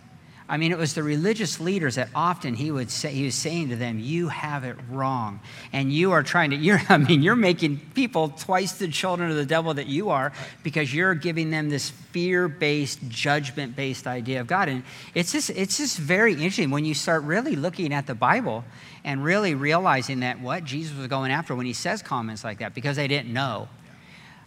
I 0.46 0.58
mean, 0.58 0.72
it 0.72 0.78
was 0.78 0.92
the 0.92 1.02
religious 1.02 1.58
leaders 1.58 1.94
that 1.94 2.10
often 2.14 2.52
he 2.52 2.70
would 2.70 2.90
say, 2.90 3.12
he 3.12 3.24
was 3.24 3.34
saying 3.34 3.70
to 3.70 3.76
them, 3.76 3.98
You 3.98 4.28
have 4.28 4.64
it 4.64 4.76
wrong. 4.90 5.40
And 5.72 5.90
you 5.90 6.12
are 6.12 6.22
trying 6.22 6.50
to, 6.50 6.56
you're, 6.64 6.80
I 6.88 6.98
mean, 6.98 7.22
you're 7.22 7.36
making 7.36 7.80
people 7.94 8.28
twice 8.28 8.72
the 8.72 8.88
children 8.88 9.30
of 9.30 9.36
the 9.36 9.46
devil 9.46 9.72
that 9.74 9.86
you 9.86 10.10
are 10.10 10.32
because 10.62 10.94
you're 10.94 11.14
giving 11.14 11.50
them 11.50 11.70
this 11.70 11.88
fear 11.88 12.46
based, 12.48 13.00
judgment 13.08 13.74
based 13.74 14.06
idea 14.06 14.40
of 14.40 14.46
God. 14.46 14.68
And 14.68 14.84
it's 15.14 15.32
just, 15.32 15.48
it's 15.50 15.78
just 15.78 15.98
very 15.98 16.32
interesting 16.32 16.70
when 16.70 16.84
you 16.84 16.94
start 16.94 17.22
really 17.24 17.56
looking 17.56 17.94
at 17.94 18.06
the 18.06 18.14
Bible 18.14 18.64
and 19.02 19.24
really 19.24 19.54
realizing 19.54 20.20
that 20.20 20.40
what 20.40 20.64
Jesus 20.64 20.96
was 20.96 21.06
going 21.06 21.30
after 21.30 21.54
when 21.54 21.66
he 21.66 21.72
says 21.72 22.02
comments 22.02 22.44
like 22.44 22.58
that 22.58 22.74
because 22.74 22.96
they 22.96 23.08
didn't 23.08 23.32
know. 23.32 23.68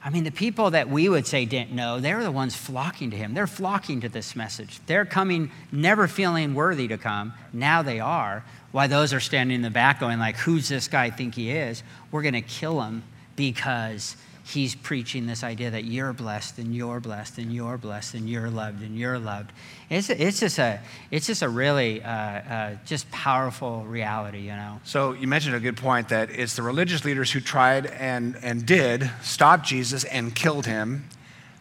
I 0.07 0.09
mean, 0.09 0.23
the 0.23 0.31
people 0.31 0.71
that 0.71 0.89
we 0.89 1.09
would 1.09 1.27
say 1.27 1.43
didn't 1.43 1.73
know, 1.73 1.99
they're 1.99 2.23
the 2.23 2.31
ones 2.31 2.55
flocking 2.55 3.11
to 3.11 3.17
him. 3.17 3.33
They're 3.33 3.45
flocking 3.45 3.99
to 4.01 4.07
this 4.07 4.37
message. 4.37 4.79
They're 4.85 5.03
coming, 5.03 5.51
never 5.69 6.07
feeling 6.07 6.53
worthy 6.53 6.87
to 6.87 6.97
come. 6.97 7.33
Now 7.51 7.81
they 7.81 7.99
are. 7.99 8.45
Why 8.71 8.87
those 8.87 9.11
are 9.11 9.19
standing 9.19 9.55
in 9.55 9.63
the 9.63 9.69
back 9.69 9.99
going 9.99 10.17
like, 10.17 10.37
who's 10.37 10.69
this 10.69 10.87
guy 10.87 11.09
think 11.09 11.35
he 11.35 11.51
is? 11.51 11.83
We're 12.09 12.21
going 12.21 12.35
to 12.35 12.41
kill 12.41 12.81
him 12.83 13.03
because 13.35 14.15
he's 14.47 14.75
preaching 14.75 15.27
this 15.27 15.43
idea 15.43 15.69
that 15.71 15.83
you're 15.83 16.13
blessed 16.13 16.57
and 16.57 16.73
you're 16.73 16.99
blessed 16.99 17.37
and 17.37 17.53
you're 17.53 17.77
blessed 17.77 18.13
and 18.13 18.29
you're 18.29 18.49
loved 18.49 18.81
and 18.81 18.97
you're 18.97 19.19
loved. 19.19 19.51
It's, 19.89 20.09
it's 20.09 20.39
just 20.39 20.57
a 20.57 20.79
it's 21.11 21.27
just 21.27 21.41
a 21.41 21.49
really 21.49 22.01
uh, 22.01 22.09
uh, 22.09 22.75
just 22.85 23.09
powerful 23.11 23.83
reality, 23.83 24.39
you 24.39 24.55
know. 24.55 24.79
So 24.83 25.11
you 25.11 25.27
mentioned 25.27 25.55
a 25.55 25.59
good 25.59 25.77
point 25.77 26.09
that 26.09 26.29
it's 26.31 26.55
the 26.55 26.61
religious 26.61 27.03
leaders 27.03 27.31
who 27.31 27.39
tried 27.39 27.87
and 27.87 28.37
and 28.41 28.65
did 28.65 29.09
stop 29.21 29.63
Jesus 29.63 30.03
and 30.05 30.33
killed 30.33 30.65
him 30.65 31.09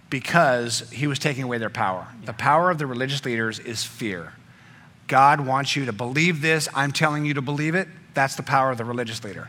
because 0.09 0.89
he 0.91 1.07
was 1.07 1.19
taking 1.19 1.43
away 1.43 1.59
their 1.59 1.71
power. 1.71 2.07
Yeah. 2.21 2.27
The 2.27 2.35
power 2.35 2.71
of 2.71 2.79
the 2.79 2.87
religious 2.87 3.25
leaders 3.25 3.59
is 3.59 3.83
fear. 3.85 4.33
God 5.09 5.41
wants 5.41 5.75
you 5.77 5.85
to 5.87 5.93
believe 5.93 6.41
this. 6.41 6.69
I'm 6.75 6.93
telling 6.93 7.25
you 7.25 7.35
to 7.35 7.43
believe 7.43 7.75
it. 7.75 7.89
That's 8.15 8.37
the 8.37 8.43
power 8.43 8.71
of 8.71 8.79
the 8.79 8.85
religious 8.85 9.25
leader. 9.25 9.49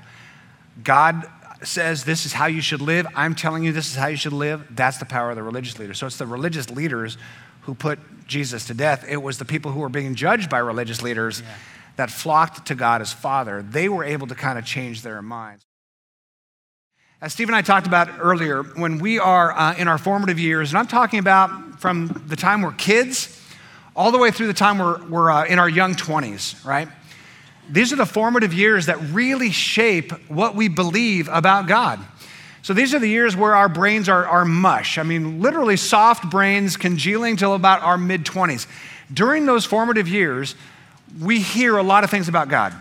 God 0.83 1.25
says 1.63 2.03
this 2.03 2.25
is 2.25 2.33
how 2.33 2.45
you 2.45 2.61
should 2.61 2.81
live. 2.81 3.07
I'm 3.15 3.35
telling 3.35 3.63
you 3.63 3.71
this 3.71 3.89
is 3.89 3.95
how 3.95 4.07
you 4.07 4.17
should 4.17 4.33
live. 4.33 4.67
That's 4.69 4.97
the 4.97 5.05
power 5.05 5.31
of 5.31 5.35
the 5.35 5.43
religious 5.43 5.79
leaders. 5.79 5.97
So 5.97 6.07
it's 6.07 6.17
the 6.17 6.27
religious 6.27 6.69
leaders 6.69 7.17
who 7.61 7.73
put 7.73 7.99
Jesus 8.27 8.65
to 8.67 8.73
death. 8.73 9.05
It 9.07 9.21
was 9.21 9.37
the 9.37 9.45
people 9.45 9.71
who 9.71 9.79
were 9.79 9.89
being 9.89 10.15
judged 10.15 10.49
by 10.49 10.59
religious 10.59 11.01
leaders 11.01 11.41
yeah. 11.41 11.55
that 11.97 12.11
flocked 12.11 12.67
to 12.67 12.75
God 12.75 13.01
as 13.01 13.11
Father. 13.11 13.61
They 13.61 13.89
were 13.89 14.03
able 14.03 14.27
to 14.27 14.35
kind 14.35 14.59
of 14.59 14.65
change 14.65 15.01
their 15.01 15.21
minds. 15.21 15.65
As 17.19 17.33
Steve 17.33 17.49
and 17.49 17.55
I 17.55 17.63
talked 17.63 17.87
about 17.87 18.09
earlier, 18.19 18.61
when 18.61 18.99
we 18.99 19.17
are 19.17 19.51
uh, 19.51 19.75
in 19.75 19.87
our 19.87 19.97
formative 19.97 20.37
years, 20.37 20.69
and 20.69 20.77
I'm 20.77 20.85
talking 20.85 21.19
about 21.19 21.79
from 21.79 22.23
the 22.27 22.35
time 22.35 22.61
we're 22.61 22.73
kids 22.73 23.41
all 23.95 24.11
the 24.11 24.19
way 24.19 24.29
through 24.29 24.45
the 24.45 24.53
time 24.53 24.77
we're, 24.77 25.03
we're 25.07 25.31
uh, 25.31 25.45
in 25.45 25.57
our 25.57 25.67
young 25.67 25.95
20s, 25.95 26.63
right? 26.63 26.87
These 27.69 27.91
are 27.91 27.97
the 27.97 28.05
formative 28.05 28.53
years 28.53 28.85
that 28.85 28.97
really 29.11 29.51
shape 29.51 30.11
what 30.29 30.55
we 30.55 30.67
believe 30.67 31.27
about 31.31 31.67
God. 31.67 31.99
So 32.61 32.73
these 32.73 32.93
are 32.93 32.99
the 32.99 33.07
years 33.07 33.35
where 33.35 33.55
our 33.55 33.69
brains 33.69 34.09
are, 34.09 34.25
are 34.25 34.45
mush. 34.45 34.97
I 34.97 35.03
mean, 35.03 35.41
literally 35.41 35.77
soft 35.77 36.29
brains 36.29 36.75
congealing 36.75 37.37
till 37.37 37.53
about 37.53 37.81
our 37.81 37.97
mid 37.97 38.25
20s. 38.25 38.67
During 39.13 39.45
those 39.45 39.65
formative 39.65 40.07
years, 40.07 40.55
we 41.21 41.39
hear 41.39 41.77
a 41.77 41.83
lot 41.83 42.03
of 42.03 42.09
things 42.09 42.27
about 42.27 42.49
God. 42.49 42.73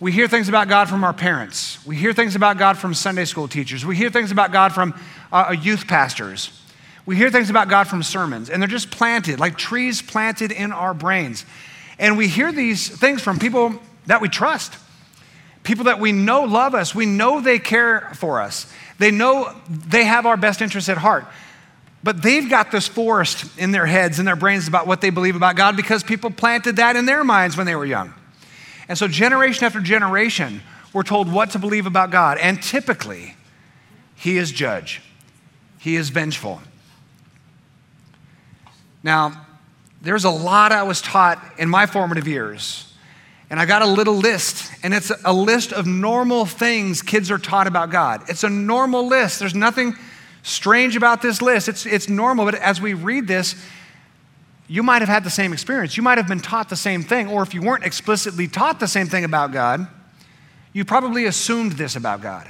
We 0.00 0.12
hear 0.12 0.28
things 0.28 0.48
about 0.48 0.68
God 0.68 0.88
from 0.88 1.04
our 1.04 1.12
parents. 1.12 1.84
We 1.86 1.96
hear 1.96 2.12
things 2.12 2.34
about 2.34 2.58
God 2.58 2.78
from 2.78 2.94
Sunday 2.94 3.26
school 3.26 3.48
teachers. 3.48 3.84
We 3.84 3.96
hear 3.96 4.10
things 4.10 4.30
about 4.32 4.52
God 4.52 4.72
from 4.72 4.98
uh, 5.30 5.54
youth 5.58 5.86
pastors. 5.86 6.58
We 7.06 7.16
hear 7.16 7.30
things 7.30 7.50
about 7.50 7.68
God 7.68 7.86
from 7.88 8.02
sermons, 8.02 8.50
and 8.50 8.62
they're 8.62 8.68
just 8.68 8.90
planted, 8.90 9.40
like 9.40 9.56
trees 9.56 10.00
planted 10.00 10.52
in 10.52 10.72
our 10.72 10.94
brains. 10.94 11.44
And 11.98 12.16
we 12.16 12.28
hear 12.28 12.50
these 12.50 12.88
things 12.88 13.20
from 13.20 13.38
people 13.38 13.78
that 14.06 14.20
we 14.20 14.28
trust. 14.28 14.74
People 15.62 15.84
that 15.84 16.00
we 16.00 16.12
know 16.12 16.44
love 16.44 16.74
us. 16.74 16.94
We 16.94 17.06
know 17.06 17.40
they 17.40 17.58
care 17.58 18.10
for 18.14 18.40
us. 18.40 18.72
They 18.98 19.10
know 19.10 19.54
they 19.68 20.04
have 20.04 20.26
our 20.26 20.36
best 20.36 20.62
interests 20.62 20.88
at 20.88 20.98
heart. 20.98 21.26
But 22.02 22.22
they've 22.22 22.48
got 22.48 22.70
this 22.70 22.88
forest 22.88 23.58
in 23.58 23.72
their 23.72 23.84
heads 23.84 24.18
and 24.18 24.26
their 24.26 24.36
brains 24.36 24.68
about 24.68 24.86
what 24.86 25.02
they 25.02 25.10
believe 25.10 25.36
about 25.36 25.56
God 25.56 25.76
because 25.76 26.02
people 26.02 26.30
planted 26.30 26.76
that 26.76 26.96
in 26.96 27.04
their 27.04 27.24
minds 27.24 27.56
when 27.56 27.66
they 27.66 27.74
were 27.74 27.84
young. 27.84 28.14
And 28.88 28.96
so, 28.96 29.06
generation 29.06 29.64
after 29.64 29.80
generation, 29.80 30.62
we're 30.92 31.02
told 31.02 31.30
what 31.30 31.50
to 31.50 31.58
believe 31.58 31.86
about 31.86 32.10
God. 32.10 32.38
And 32.38 32.62
typically, 32.62 33.36
He 34.16 34.38
is 34.38 34.50
judge, 34.50 35.02
He 35.78 35.96
is 35.96 36.08
vengeful. 36.08 36.62
Now, 39.02 39.46
there's 40.02 40.24
a 40.24 40.30
lot 40.30 40.72
I 40.72 40.82
was 40.82 41.02
taught 41.02 41.42
in 41.58 41.68
my 41.68 41.86
formative 41.86 42.26
years 42.26 42.89
and 43.50 43.58
I 43.58 43.66
got 43.66 43.82
a 43.82 43.86
little 43.86 44.14
list, 44.14 44.72
and 44.84 44.94
it's 44.94 45.10
a 45.24 45.32
list 45.32 45.72
of 45.72 45.84
normal 45.84 46.46
things 46.46 47.02
kids 47.02 47.32
are 47.32 47.38
taught 47.38 47.66
about 47.66 47.90
God. 47.90 48.22
It's 48.28 48.44
a 48.44 48.48
normal 48.48 49.08
list. 49.08 49.40
There's 49.40 49.56
nothing 49.56 49.96
strange 50.44 50.94
about 50.94 51.20
this 51.20 51.42
list. 51.42 51.68
It's, 51.68 51.84
it's 51.84 52.08
normal, 52.08 52.44
but 52.44 52.54
as 52.54 52.80
we 52.80 52.94
read 52.94 53.26
this, 53.26 53.56
you 54.68 54.84
might 54.84 55.02
have 55.02 55.08
had 55.08 55.24
the 55.24 55.30
same 55.30 55.52
experience. 55.52 55.96
You 55.96 56.04
might 56.04 56.16
have 56.16 56.28
been 56.28 56.38
taught 56.38 56.68
the 56.68 56.76
same 56.76 57.02
thing, 57.02 57.28
or 57.28 57.42
if 57.42 57.52
you 57.52 57.60
weren't 57.60 57.84
explicitly 57.84 58.46
taught 58.46 58.78
the 58.78 58.86
same 58.86 59.08
thing 59.08 59.24
about 59.24 59.52
God, 59.52 59.88
you 60.72 60.84
probably 60.84 61.24
assumed 61.24 61.72
this 61.72 61.96
about 61.96 62.22
God. 62.22 62.48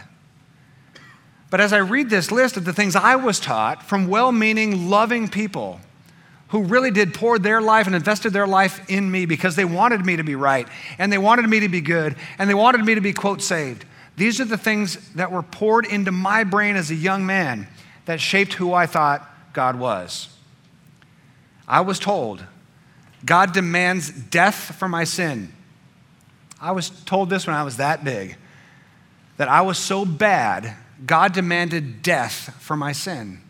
But 1.49 1.63
as 1.63 1.73
I 1.73 1.79
read 1.79 2.11
this 2.11 2.31
list 2.31 2.59
of 2.59 2.67
the 2.67 2.75
things 2.75 2.95
I 2.95 3.17
was 3.17 3.41
taught 3.41 3.83
from 3.83 4.07
well 4.07 4.33
meaning, 4.33 4.91
loving 4.91 5.29
people, 5.29 5.81
who 6.51 6.63
really 6.65 6.91
did 6.91 7.15
pour 7.15 7.39
their 7.39 7.61
life 7.61 7.87
and 7.87 7.97
invested 7.97 8.33
their 8.33 8.47
life 8.47 8.89
in 8.91 9.11
me 9.11 9.27
because 9.27 9.57
they 9.57 9.65
wanted 9.65 10.05
me 10.05 10.17
to 10.17 10.25
be 10.25 10.35
right 10.35 10.67
and 10.99 11.13
they 11.13 11.19
wanted 11.19 11.49
me 11.49 11.61
to 11.61 11.69
be 11.69 11.81
good 11.81 12.17
and 12.39 12.51
they 12.51 12.55
wanted 12.55 12.85
me 12.85 12.95
to 12.95 13.01
be, 13.01 13.13
quote, 13.13 13.41
saved. 13.41 13.85
These 14.17 14.41
are 14.41 14.45
the 14.45 14.59
things 14.59 15.13
that 15.15 15.33
were 15.33 15.43
poured 15.43 15.87
into 15.87 16.13
my 16.13 16.45
brain 16.45 16.77
as 16.77 16.91
a 16.91 16.95
young 16.95 17.25
man 17.25 17.69
that 18.05 18.21
shaped 18.21 18.55
who 18.55 18.75
I 18.75 18.87
thought 18.87 19.29
God 19.53 19.79
was. 19.79 20.29
I 21.67 21.81
was 21.83 21.99
told 21.99 22.45
God 23.25 23.53
demands 23.53 24.11
death 24.11 24.77
for 24.77 24.89
my 24.89 25.05
sin. 25.05 25.53
I 26.61 26.73
was 26.73 26.91
told 26.91 27.31
this 27.31 27.47
when 27.47 27.57
I 27.57 27.63
was 27.63 27.77
that 27.77 28.05
big 28.05 28.37
that 29.37 29.49
I 29.49 29.63
was 29.63 29.79
so 29.79 30.05
bad, 30.05 30.77
God 31.07 31.33
demanded 31.33 32.03
death 32.03 32.55
for 32.61 32.77
my 32.77 32.93
sin. 32.93 33.41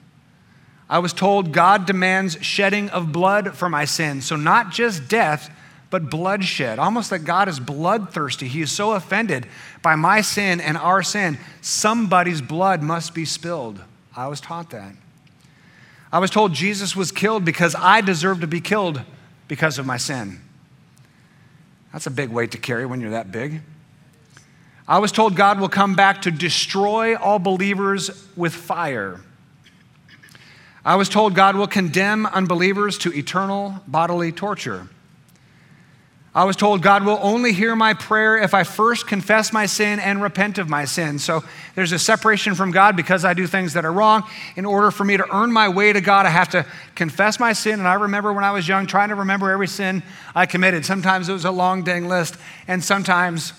I 0.90 0.98
was 0.98 1.12
told 1.12 1.52
God 1.52 1.86
demands 1.86 2.36
shedding 2.44 2.90
of 2.90 3.12
blood 3.12 3.56
for 3.56 3.68
my 3.68 3.84
sins. 3.84 4.26
So, 4.26 4.34
not 4.34 4.72
just 4.72 5.08
death, 5.08 5.48
but 5.88 6.10
bloodshed. 6.10 6.80
Almost 6.80 7.12
like 7.12 7.22
God 7.22 7.48
is 7.48 7.60
bloodthirsty. 7.60 8.48
He 8.48 8.60
is 8.60 8.72
so 8.72 8.92
offended 8.92 9.46
by 9.82 9.94
my 9.94 10.20
sin 10.20 10.60
and 10.60 10.76
our 10.76 11.04
sin. 11.04 11.38
Somebody's 11.60 12.42
blood 12.42 12.82
must 12.82 13.14
be 13.14 13.24
spilled. 13.24 13.80
I 14.16 14.26
was 14.26 14.40
taught 14.40 14.70
that. 14.70 14.92
I 16.12 16.18
was 16.18 16.30
told 16.30 16.54
Jesus 16.54 16.96
was 16.96 17.12
killed 17.12 17.44
because 17.44 17.76
I 17.78 18.00
deserve 18.00 18.40
to 18.40 18.48
be 18.48 18.60
killed 18.60 19.00
because 19.46 19.78
of 19.78 19.86
my 19.86 19.96
sin. 19.96 20.40
That's 21.92 22.08
a 22.08 22.10
big 22.10 22.30
weight 22.30 22.50
to 22.50 22.58
carry 22.58 22.84
when 22.84 23.00
you're 23.00 23.10
that 23.10 23.30
big. 23.30 23.62
I 24.88 24.98
was 24.98 25.12
told 25.12 25.36
God 25.36 25.60
will 25.60 25.68
come 25.68 25.94
back 25.94 26.22
to 26.22 26.32
destroy 26.32 27.16
all 27.16 27.38
believers 27.38 28.26
with 28.34 28.52
fire. 28.52 29.20
I 30.84 30.96
was 30.96 31.08
told 31.08 31.34
God 31.34 31.56
will 31.56 31.66
condemn 31.66 32.26
unbelievers 32.26 32.96
to 32.98 33.12
eternal 33.12 33.80
bodily 33.86 34.32
torture. 34.32 34.88
I 36.32 36.44
was 36.44 36.54
told 36.54 36.80
God 36.80 37.04
will 37.04 37.18
only 37.22 37.52
hear 37.52 37.74
my 37.74 37.92
prayer 37.92 38.38
if 38.38 38.54
I 38.54 38.62
first 38.62 39.08
confess 39.08 39.52
my 39.52 39.66
sin 39.66 39.98
and 39.98 40.22
repent 40.22 40.58
of 40.58 40.68
my 40.68 40.84
sin. 40.84 41.18
So 41.18 41.42
there's 41.74 41.90
a 41.90 41.98
separation 41.98 42.54
from 42.54 42.70
God 42.70 42.94
because 42.94 43.24
I 43.24 43.34
do 43.34 43.48
things 43.48 43.72
that 43.72 43.84
are 43.84 43.92
wrong. 43.92 44.22
In 44.54 44.64
order 44.64 44.92
for 44.92 45.02
me 45.02 45.16
to 45.16 45.34
earn 45.34 45.52
my 45.52 45.68
way 45.68 45.92
to 45.92 46.00
God, 46.00 46.26
I 46.26 46.30
have 46.30 46.50
to 46.50 46.64
confess 46.94 47.40
my 47.40 47.52
sin. 47.52 47.80
And 47.80 47.88
I 47.88 47.94
remember 47.94 48.32
when 48.32 48.44
I 48.44 48.52
was 48.52 48.68
young 48.68 48.86
trying 48.86 49.08
to 49.08 49.16
remember 49.16 49.50
every 49.50 49.66
sin 49.66 50.04
I 50.32 50.46
committed. 50.46 50.86
Sometimes 50.86 51.28
it 51.28 51.32
was 51.32 51.44
a 51.44 51.50
long 51.50 51.82
dang 51.82 52.06
list, 52.06 52.36
and 52.68 52.82
sometimes 52.82 53.52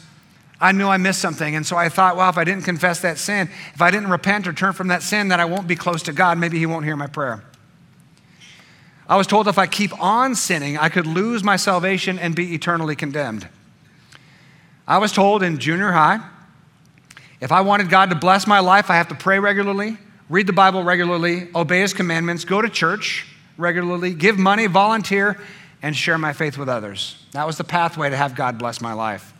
I 0.61 0.71
knew 0.71 0.87
I 0.87 0.97
missed 0.97 1.19
something. 1.19 1.55
And 1.55 1.65
so 1.65 1.75
I 1.75 1.89
thought, 1.89 2.15
well, 2.15 2.29
if 2.29 2.37
I 2.37 2.43
didn't 2.43 2.63
confess 2.63 3.01
that 3.01 3.17
sin, 3.17 3.49
if 3.73 3.81
I 3.81 3.89
didn't 3.89 4.09
repent 4.09 4.47
or 4.47 4.53
turn 4.53 4.73
from 4.73 4.89
that 4.89 5.01
sin, 5.01 5.27
then 5.27 5.39
I 5.39 5.45
won't 5.45 5.67
be 5.67 5.75
close 5.75 6.03
to 6.03 6.13
God. 6.13 6.37
Maybe 6.37 6.59
He 6.59 6.67
won't 6.67 6.85
hear 6.85 6.95
my 6.95 7.07
prayer. 7.07 7.43
I 9.09 9.17
was 9.17 9.27
told 9.27 9.47
if 9.47 9.57
I 9.57 9.67
keep 9.67 9.99
on 10.01 10.35
sinning, 10.35 10.77
I 10.77 10.87
could 10.87 11.07
lose 11.07 11.43
my 11.43 11.55
salvation 11.55 12.19
and 12.19 12.35
be 12.35 12.53
eternally 12.53 12.95
condemned. 12.95 13.47
I 14.87 14.99
was 14.99 15.11
told 15.11 15.41
in 15.43 15.57
junior 15.57 15.91
high, 15.91 16.19
if 17.41 17.51
I 17.51 17.61
wanted 17.61 17.89
God 17.89 18.11
to 18.11 18.15
bless 18.15 18.45
my 18.45 18.59
life, 18.59 18.89
I 18.91 18.95
have 18.95 19.07
to 19.07 19.15
pray 19.15 19.39
regularly, 19.39 19.97
read 20.29 20.45
the 20.45 20.53
Bible 20.53 20.83
regularly, 20.83 21.49
obey 21.55 21.81
His 21.81 21.93
commandments, 21.93 22.45
go 22.45 22.61
to 22.61 22.69
church 22.69 23.25
regularly, 23.57 24.13
give 24.13 24.37
money, 24.37 24.67
volunteer, 24.67 25.41
and 25.81 25.95
share 25.95 26.19
my 26.19 26.33
faith 26.33 26.57
with 26.57 26.69
others. 26.69 27.25
That 27.31 27.47
was 27.47 27.57
the 27.57 27.63
pathway 27.63 28.11
to 28.11 28.15
have 28.15 28.35
God 28.35 28.59
bless 28.59 28.79
my 28.79 28.93
life. 28.93 29.33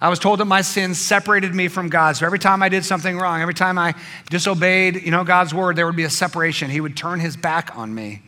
I 0.00 0.08
was 0.08 0.20
told 0.20 0.38
that 0.38 0.44
my 0.44 0.60
sins 0.60 0.98
separated 0.98 1.54
me 1.54 1.66
from 1.66 1.88
God. 1.88 2.16
So 2.16 2.24
every 2.24 2.38
time 2.38 2.62
I 2.62 2.68
did 2.68 2.84
something 2.84 3.18
wrong, 3.18 3.42
every 3.42 3.54
time 3.54 3.78
I 3.78 3.94
disobeyed, 4.30 5.02
you 5.02 5.10
know, 5.10 5.24
God's 5.24 5.52
word, 5.52 5.74
there 5.74 5.86
would 5.86 5.96
be 5.96 6.04
a 6.04 6.10
separation. 6.10 6.70
He 6.70 6.80
would 6.80 6.96
turn 6.96 7.18
his 7.18 7.36
back 7.36 7.76
on 7.76 7.92
me. 7.92 8.22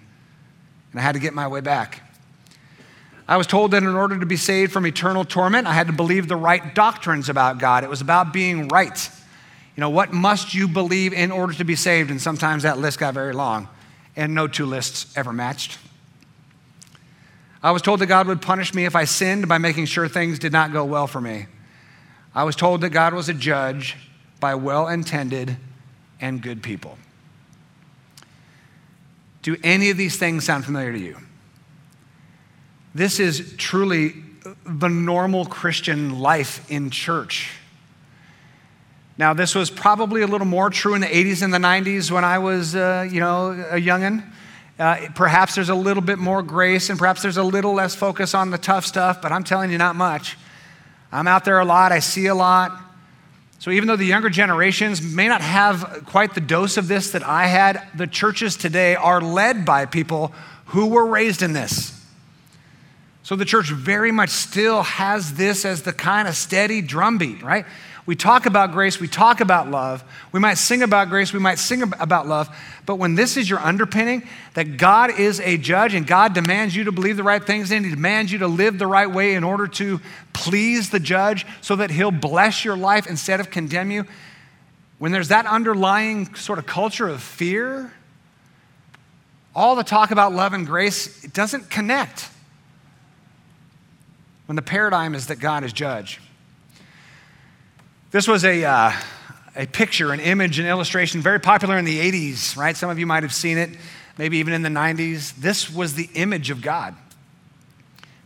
And 0.90 1.00
I 1.00 1.04
had 1.04 1.12
to 1.12 1.20
get 1.20 1.32
my 1.32 1.46
way 1.46 1.60
back. 1.60 2.02
I 3.28 3.36
was 3.36 3.46
told 3.46 3.70
that 3.70 3.84
in 3.84 3.94
order 3.94 4.18
to 4.18 4.26
be 4.26 4.36
saved 4.36 4.72
from 4.72 4.84
eternal 4.84 5.24
torment, 5.24 5.68
I 5.68 5.72
had 5.72 5.86
to 5.86 5.92
believe 5.92 6.26
the 6.26 6.34
right 6.34 6.74
doctrines 6.74 7.28
about 7.28 7.58
God. 7.58 7.84
It 7.84 7.90
was 7.90 8.00
about 8.00 8.32
being 8.32 8.66
right. 8.66 9.10
You 9.76 9.80
know, 9.80 9.90
what 9.90 10.12
must 10.12 10.52
you 10.52 10.66
believe 10.66 11.12
in 11.12 11.30
order 11.30 11.52
to 11.52 11.64
be 11.64 11.76
saved? 11.76 12.10
And 12.10 12.20
sometimes 12.20 12.64
that 12.64 12.78
list 12.78 12.98
got 12.98 13.14
very 13.14 13.32
long, 13.32 13.68
and 14.16 14.34
no 14.34 14.48
two 14.48 14.66
lists 14.66 15.16
ever 15.16 15.32
matched. 15.32 15.78
I 17.62 17.70
was 17.70 17.82
told 17.82 18.00
that 18.00 18.06
God 18.06 18.26
would 18.26 18.42
punish 18.42 18.74
me 18.74 18.84
if 18.84 18.96
I 18.96 19.04
sinned 19.04 19.46
by 19.46 19.58
making 19.58 19.86
sure 19.86 20.08
things 20.08 20.40
did 20.40 20.50
not 20.50 20.72
go 20.72 20.84
well 20.84 21.06
for 21.06 21.20
me. 21.20 21.46
I 22.34 22.44
was 22.44 22.56
told 22.56 22.80
that 22.82 22.90
God 22.90 23.14
was 23.14 23.28
a 23.28 23.34
judge 23.34 23.96
by 24.38 24.54
well 24.54 24.88
intended 24.88 25.56
and 26.20 26.42
good 26.42 26.62
people. 26.62 26.96
Do 29.42 29.56
any 29.62 29.90
of 29.90 29.96
these 29.96 30.16
things 30.16 30.44
sound 30.44 30.64
familiar 30.64 30.92
to 30.92 30.98
you? 30.98 31.16
This 32.94 33.20
is 33.20 33.54
truly 33.56 34.14
the 34.64 34.88
normal 34.88 35.46
Christian 35.46 36.20
life 36.20 36.68
in 36.70 36.90
church. 36.90 37.52
Now, 39.16 39.34
this 39.34 39.54
was 39.54 39.70
probably 39.70 40.22
a 40.22 40.26
little 40.26 40.46
more 40.46 40.70
true 40.70 40.94
in 40.94 41.00
the 41.00 41.06
80s 41.06 41.42
and 41.42 41.52
the 41.52 41.58
90s 41.58 42.10
when 42.10 42.24
I 42.24 42.38
was, 42.38 42.74
uh, 42.74 43.06
you 43.10 43.20
know, 43.20 43.50
a 43.50 43.80
youngin'. 43.80 44.24
Uh, 44.78 45.08
perhaps 45.14 45.56
there's 45.56 45.68
a 45.68 45.74
little 45.74 46.02
bit 46.02 46.18
more 46.18 46.42
grace 46.42 46.88
and 46.88 46.98
perhaps 46.98 47.20
there's 47.20 47.36
a 47.36 47.42
little 47.42 47.74
less 47.74 47.94
focus 47.94 48.34
on 48.34 48.50
the 48.50 48.56
tough 48.56 48.86
stuff, 48.86 49.20
but 49.20 49.30
I'm 49.30 49.44
telling 49.44 49.70
you, 49.70 49.76
not 49.76 49.94
much. 49.94 50.38
I'm 51.12 51.26
out 51.26 51.44
there 51.44 51.58
a 51.58 51.64
lot, 51.64 51.92
I 51.92 51.98
see 51.98 52.26
a 52.26 52.34
lot. 52.34 52.78
So, 53.58 53.70
even 53.70 53.88
though 53.88 53.96
the 53.96 54.06
younger 54.06 54.30
generations 54.30 55.02
may 55.02 55.28
not 55.28 55.42
have 55.42 56.04
quite 56.06 56.34
the 56.34 56.40
dose 56.40 56.78
of 56.78 56.88
this 56.88 57.10
that 57.10 57.22
I 57.22 57.46
had, 57.46 57.86
the 57.94 58.06
churches 58.06 58.56
today 58.56 58.94
are 58.94 59.20
led 59.20 59.66
by 59.66 59.84
people 59.84 60.32
who 60.66 60.86
were 60.86 61.04
raised 61.04 61.42
in 61.42 61.52
this. 61.52 61.94
So, 63.22 63.36
the 63.36 63.44
church 63.44 63.70
very 63.70 64.12
much 64.12 64.30
still 64.30 64.82
has 64.82 65.34
this 65.34 65.66
as 65.66 65.82
the 65.82 65.92
kind 65.92 66.26
of 66.26 66.36
steady 66.36 66.80
drumbeat, 66.80 67.42
right? 67.42 67.66
We 68.10 68.16
talk 68.16 68.44
about 68.44 68.72
grace, 68.72 68.98
we 68.98 69.06
talk 69.06 69.40
about 69.40 69.70
love. 69.70 70.02
We 70.32 70.40
might 70.40 70.54
sing 70.54 70.82
about 70.82 71.10
grace, 71.10 71.32
we 71.32 71.38
might 71.38 71.60
sing 71.60 71.80
about 71.82 72.26
love. 72.26 72.48
But 72.84 72.96
when 72.96 73.14
this 73.14 73.36
is 73.36 73.48
your 73.48 73.60
underpinning, 73.60 74.26
that 74.54 74.78
God 74.78 75.20
is 75.20 75.38
a 75.38 75.56
judge 75.56 75.94
and 75.94 76.04
God 76.04 76.34
demands 76.34 76.74
you 76.74 76.82
to 76.82 76.90
believe 76.90 77.16
the 77.16 77.22
right 77.22 77.40
things 77.40 77.70
and 77.70 77.84
He 77.84 77.92
demands 77.92 78.32
you 78.32 78.40
to 78.40 78.48
live 78.48 78.80
the 78.80 78.88
right 78.88 79.08
way 79.08 79.34
in 79.34 79.44
order 79.44 79.68
to 79.68 80.00
please 80.32 80.90
the 80.90 80.98
judge 80.98 81.46
so 81.60 81.76
that 81.76 81.92
He'll 81.92 82.10
bless 82.10 82.64
your 82.64 82.76
life 82.76 83.06
instead 83.06 83.38
of 83.38 83.48
condemn 83.52 83.92
you, 83.92 84.04
when 84.98 85.12
there's 85.12 85.28
that 85.28 85.46
underlying 85.46 86.34
sort 86.34 86.58
of 86.58 86.66
culture 86.66 87.08
of 87.08 87.22
fear, 87.22 87.92
all 89.54 89.76
the 89.76 89.84
talk 89.84 90.10
about 90.10 90.32
love 90.32 90.52
and 90.52 90.66
grace, 90.66 91.22
it 91.22 91.32
doesn't 91.32 91.70
connect. 91.70 92.28
When 94.46 94.56
the 94.56 94.62
paradigm 94.62 95.14
is 95.14 95.28
that 95.28 95.36
God 95.36 95.62
is 95.62 95.72
judge. 95.72 96.20
This 98.10 98.26
was 98.26 98.44
a, 98.44 98.64
uh, 98.64 98.92
a 99.54 99.66
picture, 99.66 100.12
an 100.12 100.18
image, 100.18 100.58
an 100.58 100.66
illustration, 100.66 101.20
very 101.20 101.38
popular 101.38 101.78
in 101.78 101.84
the 101.84 102.00
80s, 102.10 102.56
right? 102.56 102.76
Some 102.76 102.90
of 102.90 102.98
you 102.98 103.06
might 103.06 103.22
have 103.22 103.32
seen 103.32 103.56
it, 103.56 103.70
maybe 104.18 104.38
even 104.38 104.52
in 104.52 104.62
the 104.62 104.68
90s. 104.68 105.32
This 105.36 105.72
was 105.72 105.94
the 105.94 106.08
image 106.14 106.50
of 106.50 106.60
God. 106.60 106.96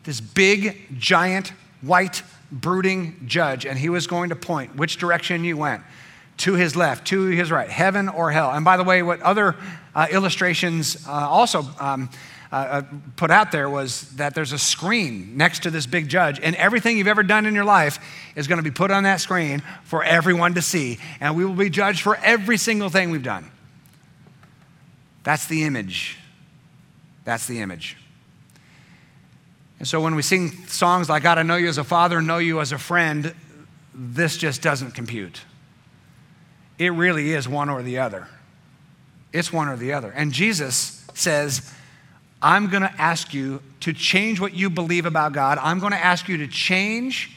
This 0.04 0.22
big, 0.22 0.98
giant, 0.98 1.52
white, 1.82 2.22
brooding 2.50 3.24
judge, 3.26 3.66
and 3.66 3.78
he 3.78 3.90
was 3.90 4.06
going 4.06 4.30
to 4.30 4.36
point 4.36 4.74
which 4.74 4.96
direction 4.96 5.44
you 5.44 5.58
went 5.58 5.82
to 6.38 6.54
his 6.54 6.74
left, 6.74 7.06
to 7.08 7.26
his 7.26 7.50
right, 7.50 7.68
heaven 7.68 8.08
or 8.08 8.30
hell. 8.30 8.52
And 8.52 8.64
by 8.64 8.78
the 8.78 8.84
way, 8.84 9.02
what 9.02 9.20
other 9.20 9.54
uh, 9.94 10.06
illustrations 10.10 11.06
uh, 11.06 11.10
also 11.10 11.62
um, 11.78 12.08
uh, 12.54 12.82
put 13.16 13.32
out 13.32 13.50
there 13.50 13.68
was 13.68 14.02
that 14.12 14.34
there's 14.34 14.52
a 14.52 14.58
screen 14.58 15.36
next 15.36 15.64
to 15.64 15.70
this 15.70 15.86
big 15.86 16.08
judge, 16.08 16.38
and 16.40 16.54
everything 16.54 16.96
you've 16.96 17.08
ever 17.08 17.24
done 17.24 17.46
in 17.46 17.54
your 17.54 17.64
life 17.64 17.98
is 18.36 18.46
going 18.46 18.58
to 18.58 18.62
be 18.62 18.70
put 18.70 18.92
on 18.92 19.02
that 19.02 19.20
screen 19.20 19.60
for 19.82 20.04
everyone 20.04 20.54
to 20.54 20.62
see, 20.62 20.98
and 21.18 21.36
we 21.36 21.44
will 21.44 21.54
be 21.54 21.68
judged 21.68 22.00
for 22.00 22.16
every 22.18 22.56
single 22.56 22.88
thing 22.88 23.10
we've 23.10 23.24
done. 23.24 23.50
That's 25.24 25.46
the 25.46 25.64
image. 25.64 26.16
That's 27.24 27.46
the 27.46 27.60
image. 27.60 27.96
And 29.80 29.88
so 29.88 30.00
when 30.00 30.14
we 30.14 30.22
sing 30.22 30.50
songs 30.68 31.08
like 31.08 31.24
God, 31.24 31.38
I 31.38 31.42
know 31.42 31.56
you 31.56 31.68
as 31.68 31.78
a 31.78 31.84
father, 31.84 32.22
know 32.22 32.38
you 32.38 32.60
as 32.60 32.70
a 32.70 32.78
friend, 32.78 33.34
this 33.92 34.36
just 34.36 34.62
doesn't 34.62 34.92
compute. 34.92 35.40
It 36.78 36.92
really 36.92 37.32
is 37.32 37.48
one 37.48 37.68
or 37.68 37.82
the 37.82 37.98
other. 37.98 38.28
It's 39.32 39.52
one 39.52 39.66
or 39.68 39.76
the 39.76 39.92
other. 39.92 40.12
And 40.12 40.32
Jesus 40.32 41.04
says, 41.14 41.73
I'm 42.44 42.68
going 42.68 42.82
to 42.82 43.00
ask 43.00 43.32
you 43.32 43.62
to 43.80 43.94
change 43.94 44.38
what 44.38 44.52
you 44.52 44.68
believe 44.68 45.06
about 45.06 45.32
God. 45.32 45.56
I'm 45.56 45.80
going 45.80 45.92
to 45.92 46.04
ask 46.04 46.28
you 46.28 46.36
to 46.36 46.46
change 46.46 47.30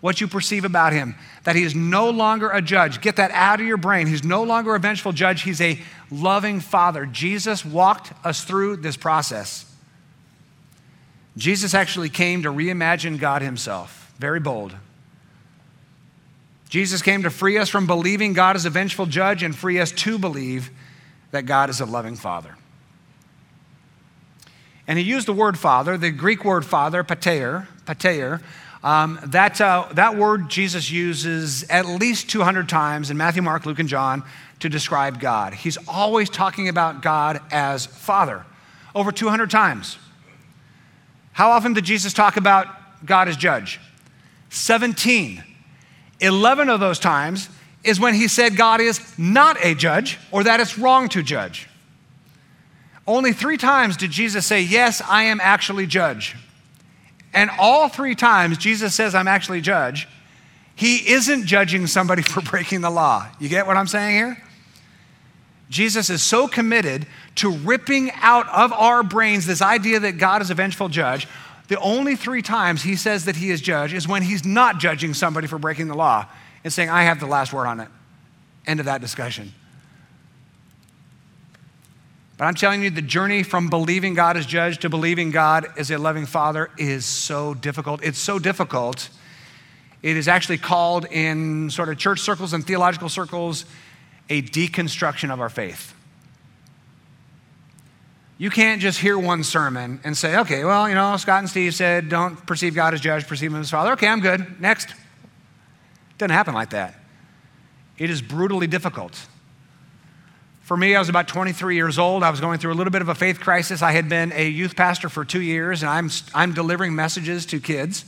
what 0.00 0.20
you 0.20 0.26
perceive 0.26 0.64
about 0.64 0.92
Him, 0.92 1.14
that 1.44 1.54
He 1.54 1.62
is 1.62 1.76
no 1.76 2.10
longer 2.10 2.50
a 2.50 2.60
judge. 2.60 3.00
Get 3.00 3.16
that 3.16 3.30
out 3.30 3.60
of 3.60 3.66
your 3.66 3.76
brain. 3.76 4.08
He's 4.08 4.24
no 4.24 4.42
longer 4.42 4.74
a 4.74 4.80
vengeful 4.80 5.12
judge, 5.12 5.42
He's 5.42 5.60
a 5.60 5.80
loving 6.10 6.58
Father. 6.58 7.06
Jesus 7.06 7.64
walked 7.64 8.12
us 8.24 8.42
through 8.42 8.78
this 8.78 8.96
process. 8.96 9.64
Jesus 11.36 11.72
actually 11.72 12.08
came 12.08 12.42
to 12.42 12.48
reimagine 12.48 13.20
God 13.20 13.42
Himself. 13.42 14.12
Very 14.18 14.40
bold. 14.40 14.74
Jesus 16.68 17.00
came 17.00 17.22
to 17.22 17.30
free 17.30 17.58
us 17.58 17.68
from 17.68 17.86
believing 17.86 18.32
God 18.32 18.56
is 18.56 18.64
a 18.64 18.70
vengeful 18.70 19.06
judge 19.06 19.44
and 19.44 19.54
free 19.54 19.78
us 19.78 19.92
to 19.92 20.18
believe 20.18 20.70
that 21.30 21.46
God 21.46 21.70
is 21.70 21.80
a 21.80 21.86
loving 21.86 22.16
Father. 22.16 22.56
And 24.88 24.98
he 24.98 25.04
used 25.04 25.28
the 25.28 25.34
word 25.34 25.58
father, 25.58 25.98
the 25.98 26.10
Greek 26.10 26.46
word 26.46 26.64
father, 26.64 27.04
pater, 27.04 27.68
pater. 27.86 28.40
Um, 28.82 29.20
that, 29.26 29.60
uh, 29.60 29.88
that 29.92 30.16
word 30.16 30.48
Jesus 30.48 30.90
uses 30.90 31.62
at 31.64 31.84
least 31.84 32.30
200 32.30 32.68
times 32.68 33.10
in 33.10 33.16
Matthew, 33.16 33.42
Mark, 33.42 33.66
Luke, 33.66 33.78
and 33.78 33.88
John 33.88 34.24
to 34.60 34.68
describe 34.68 35.20
God. 35.20 35.52
He's 35.52 35.76
always 35.86 36.30
talking 36.30 36.68
about 36.68 37.02
God 37.02 37.40
as 37.50 37.84
father, 37.84 38.46
over 38.94 39.12
200 39.12 39.50
times. 39.50 39.98
How 41.32 41.50
often 41.50 41.74
did 41.74 41.84
Jesus 41.84 42.14
talk 42.14 42.36
about 42.36 42.66
God 43.04 43.28
as 43.28 43.36
judge? 43.36 43.80
17. 44.48 45.44
11 46.20 46.68
of 46.68 46.80
those 46.80 46.98
times 46.98 47.50
is 47.84 48.00
when 48.00 48.14
he 48.14 48.26
said 48.26 48.56
God 48.56 48.80
is 48.80 49.16
not 49.18 49.56
a 49.62 49.74
judge 49.74 50.18
or 50.32 50.44
that 50.44 50.60
it's 50.60 50.78
wrong 50.78 51.08
to 51.10 51.22
judge. 51.22 51.67
Only 53.08 53.32
three 53.32 53.56
times 53.56 53.96
did 53.96 54.10
Jesus 54.10 54.44
say, 54.44 54.60
Yes, 54.60 55.00
I 55.00 55.24
am 55.24 55.40
actually 55.40 55.86
judge. 55.86 56.36
And 57.32 57.50
all 57.58 57.88
three 57.88 58.14
times 58.14 58.58
Jesus 58.58 58.94
says, 58.94 59.14
I'm 59.14 59.26
actually 59.26 59.62
judge, 59.62 60.06
he 60.76 61.10
isn't 61.10 61.46
judging 61.46 61.86
somebody 61.86 62.20
for 62.34 62.42
breaking 62.42 62.82
the 62.82 62.90
law. 62.90 63.26
You 63.40 63.48
get 63.48 63.66
what 63.66 63.78
I'm 63.78 63.86
saying 63.86 64.14
here? 64.14 64.42
Jesus 65.70 66.10
is 66.10 66.22
so 66.22 66.48
committed 66.48 67.06
to 67.36 67.50
ripping 67.50 68.10
out 68.16 68.46
of 68.50 68.72
our 68.74 69.02
brains 69.02 69.46
this 69.46 69.62
idea 69.62 70.00
that 70.00 70.18
God 70.18 70.42
is 70.42 70.50
a 70.50 70.54
vengeful 70.54 70.90
judge. 70.90 71.26
The 71.68 71.80
only 71.80 72.14
three 72.14 72.42
times 72.42 72.82
he 72.82 72.94
says 72.94 73.24
that 73.24 73.36
he 73.36 73.50
is 73.50 73.62
judge 73.62 73.94
is 73.94 74.06
when 74.06 74.22
he's 74.22 74.44
not 74.44 74.80
judging 74.80 75.14
somebody 75.14 75.46
for 75.46 75.58
breaking 75.58 75.88
the 75.88 75.94
law 75.94 76.26
and 76.62 76.70
saying, 76.70 76.90
I 76.90 77.04
have 77.04 77.20
the 77.20 77.26
last 77.26 77.54
word 77.54 77.66
on 77.66 77.80
it. 77.80 77.88
End 78.66 78.80
of 78.80 78.86
that 78.86 79.00
discussion. 79.00 79.52
But 82.38 82.44
I'm 82.44 82.54
telling 82.54 82.84
you, 82.84 82.90
the 82.90 83.02
journey 83.02 83.42
from 83.42 83.68
believing 83.68 84.14
God 84.14 84.36
as 84.36 84.46
judge 84.46 84.78
to 84.78 84.88
believing 84.88 85.32
God 85.32 85.66
as 85.76 85.90
a 85.90 85.98
loving 85.98 86.24
father 86.24 86.70
is 86.78 87.04
so 87.04 87.52
difficult. 87.52 88.00
It's 88.04 88.18
so 88.18 88.38
difficult. 88.38 89.10
It 90.02 90.16
is 90.16 90.28
actually 90.28 90.58
called 90.58 91.04
in 91.06 91.68
sort 91.70 91.88
of 91.88 91.98
church 91.98 92.20
circles 92.20 92.52
and 92.52 92.64
theological 92.64 93.08
circles 93.08 93.64
a 94.30 94.40
deconstruction 94.40 95.32
of 95.32 95.40
our 95.40 95.48
faith. 95.48 95.94
You 98.40 98.50
can't 98.50 98.80
just 98.80 99.00
hear 99.00 99.18
one 99.18 99.42
sermon 99.42 100.00
and 100.04 100.16
say, 100.16 100.38
okay, 100.38 100.64
well, 100.64 100.88
you 100.88 100.94
know, 100.94 101.16
Scott 101.16 101.40
and 101.40 101.48
Steve 101.48 101.74
said, 101.74 102.08
don't 102.08 102.46
perceive 102.46 102.72
God 102.72 102.94
as 102.94 103.00
judge, 103.00 103.26
perceive 103.26 103.52
him 103.52 103.60
as 103.60 103.68
father. 103.68 103.92
Okay, 103.92 104.06
I'm 104.06 104.20
good. 104.20 104.60
Next. 104.60 104.90
It 104.90 106.18
doesn't 106.18 106.30
happen 106.30 106.54
like 106.54 106.70
that. 106.70 106.94
It 107.96 108.10
is 108.10 108.22
brutally 108.22 108.68
difficult. 108.68 109.18
For 110.68 110.76
me, 110.76 110.94
I 110.94 110.98
was 110.98 111.08
about 111.08 111.28
23 111.28 111.76
years 111.76 111.98
old. 111.98 112.22
I 112.22 112.28
was 112.28 112.42
going 112.42 112.58
through 112.58 112.74
a 112.74 112.76
little 112.76 112.90
bit 112.90 113.00
of 113.00 113.08
a 113.08 113.14
faith 113.14 113.40
crisis. 113.40 113.80
I 113.80 113.92
had 113.92 114.10
been 114.10 114.32
a 114.34 114.46
youth 114.46 114.76
pastor 114.76 115.08
for 115.08 115.24
two 115.24 115.40
years, 115.40 115.82
and 115.82 115.88
I'm, 115.88 116.10
I'm 116.34 116.52
delivering 116.52 116.94
messages 116.94 117.46
to 117.46 117.58
kids 117.58 118.04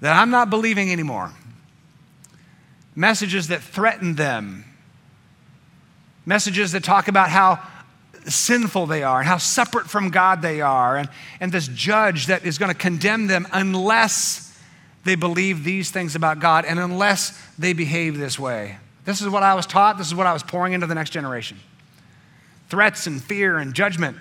that 0.00 0.20
I'm 0.20 0.28
not 0.30 0.50
believing 0.50 0.90
anymore. 0.90 1.30
Messages 2.96 3.46
that 3.46 3.62
threaten 3.62 4.16
them, 4.16 4.64
messages 6.26 6.72
that 6.72 6.82
talk 6.82 7.06
about 7.06 7.28
how 7.28 7.60
sinful 8.26 8.86
they 8.86 9.04
are 9.04 9.20
and 9.20 9.28
how 9.28 9.38
separate 9.38 9.88
from 9.88 10.10
God 10.10 10.42
they 10.42 10.60
are, 10.60 10.96
and, 10.96 11.08
and 11.38 11.52
this 11.52 11.68
judge 11.68 12.26
that 12.26 12.44
is 12.44 12.58
going 12.58 12.72
to 12.72 12.76
condemn 12.76 13.28
them 13.28 13.46
unless 13.52 14.52
they 15.04 15.14
believe 15.14 15.62
these 15.62 15.92
things 15.92 16.16
about 16.16 16.40
God 16.40 16.64
and 16.64 16.80
unless 16.80 17.40
they 17.56 17.72
behave 17.72 18.18
this 18.18 18.36
way. 18.36 18.78
This 19.04 19.20
is 19.20 19.28
what 19.28 19.42
I 19.42 19.54
was 19.54 19.66
taught. 19.66 19.98
This 19.98 20.06
is 20.06 20.14
what 20.14 20.26
I 20.26 20.32
was 20.32 20.42
pouring 20.42 20.72
into 20.72 20.86
the 20.86 20.94
next 20.94 21.10
generation 21.10 21.58
threats 22.68 23.06
and 23.06 23.22
fear 23.22 23.58
and 23.58 23.74
judgment. 23.74 24.16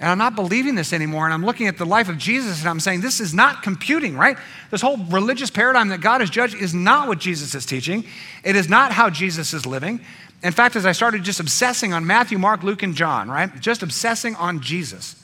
And 0.00 0.10
I'm 0.10 0.16
not 0.16 0.34
believing 0.34 0.74
this 0.74 0.94
anymore. 0.94 1.26
And 1.26 1.34
I'm 1.34 1.44
looking 1.44 1.68
at 1.68 1.76
the 1.76 1.84
life 1.84 2.08
of 2.08 2.16
Jesus 2.16 2.60
and 2.60 2.68
I'm 2.68 2.80
saying, 2.80 3.02
this 3.02 3.20
is 3.20 3.34
not 3.34 3.62
computing, 3.62 4.16
right? 4.16 4.38
This 4.70 4.80
whole 4.80 4.96
religious 4.96 5.50
paradigm 5.50 5.88
that 5.88 6.00
God 6.00 6.22
is 6.22 6.30
judge 6.30 6.54
is 6.54 6.72
not 6.72 7.08
what 7.08 7.18
Jesus 7.18 7.54
is 7.54 7.66
teaching. 7.66 8.06
It 8.42 8.56
is 8.56 8.70
not 8.70 8.90
how 8.90 9.10
Jesus 9.10 9.52
is 9.52 9.66
living. 9.66 10.00
In 10.42 10.50
fact, 10.50 10.76
as 10.76 10.86
I 10.86 10.92
started 10.92 11.24
just 11.24 11.40
obsessing 11.40 11.92
on 11.92 12.06
Matthew, 12.06 12.38
Mark, 12.38 12.62
Luke, 12.62 12.82
and 12.82 12.94
John, 12.94 13.30
right? 13.30 13.60
Just 13.60 13.82
obsessing 13.82 14.34
on 14.36 14.60
Jesus 14.60 15.22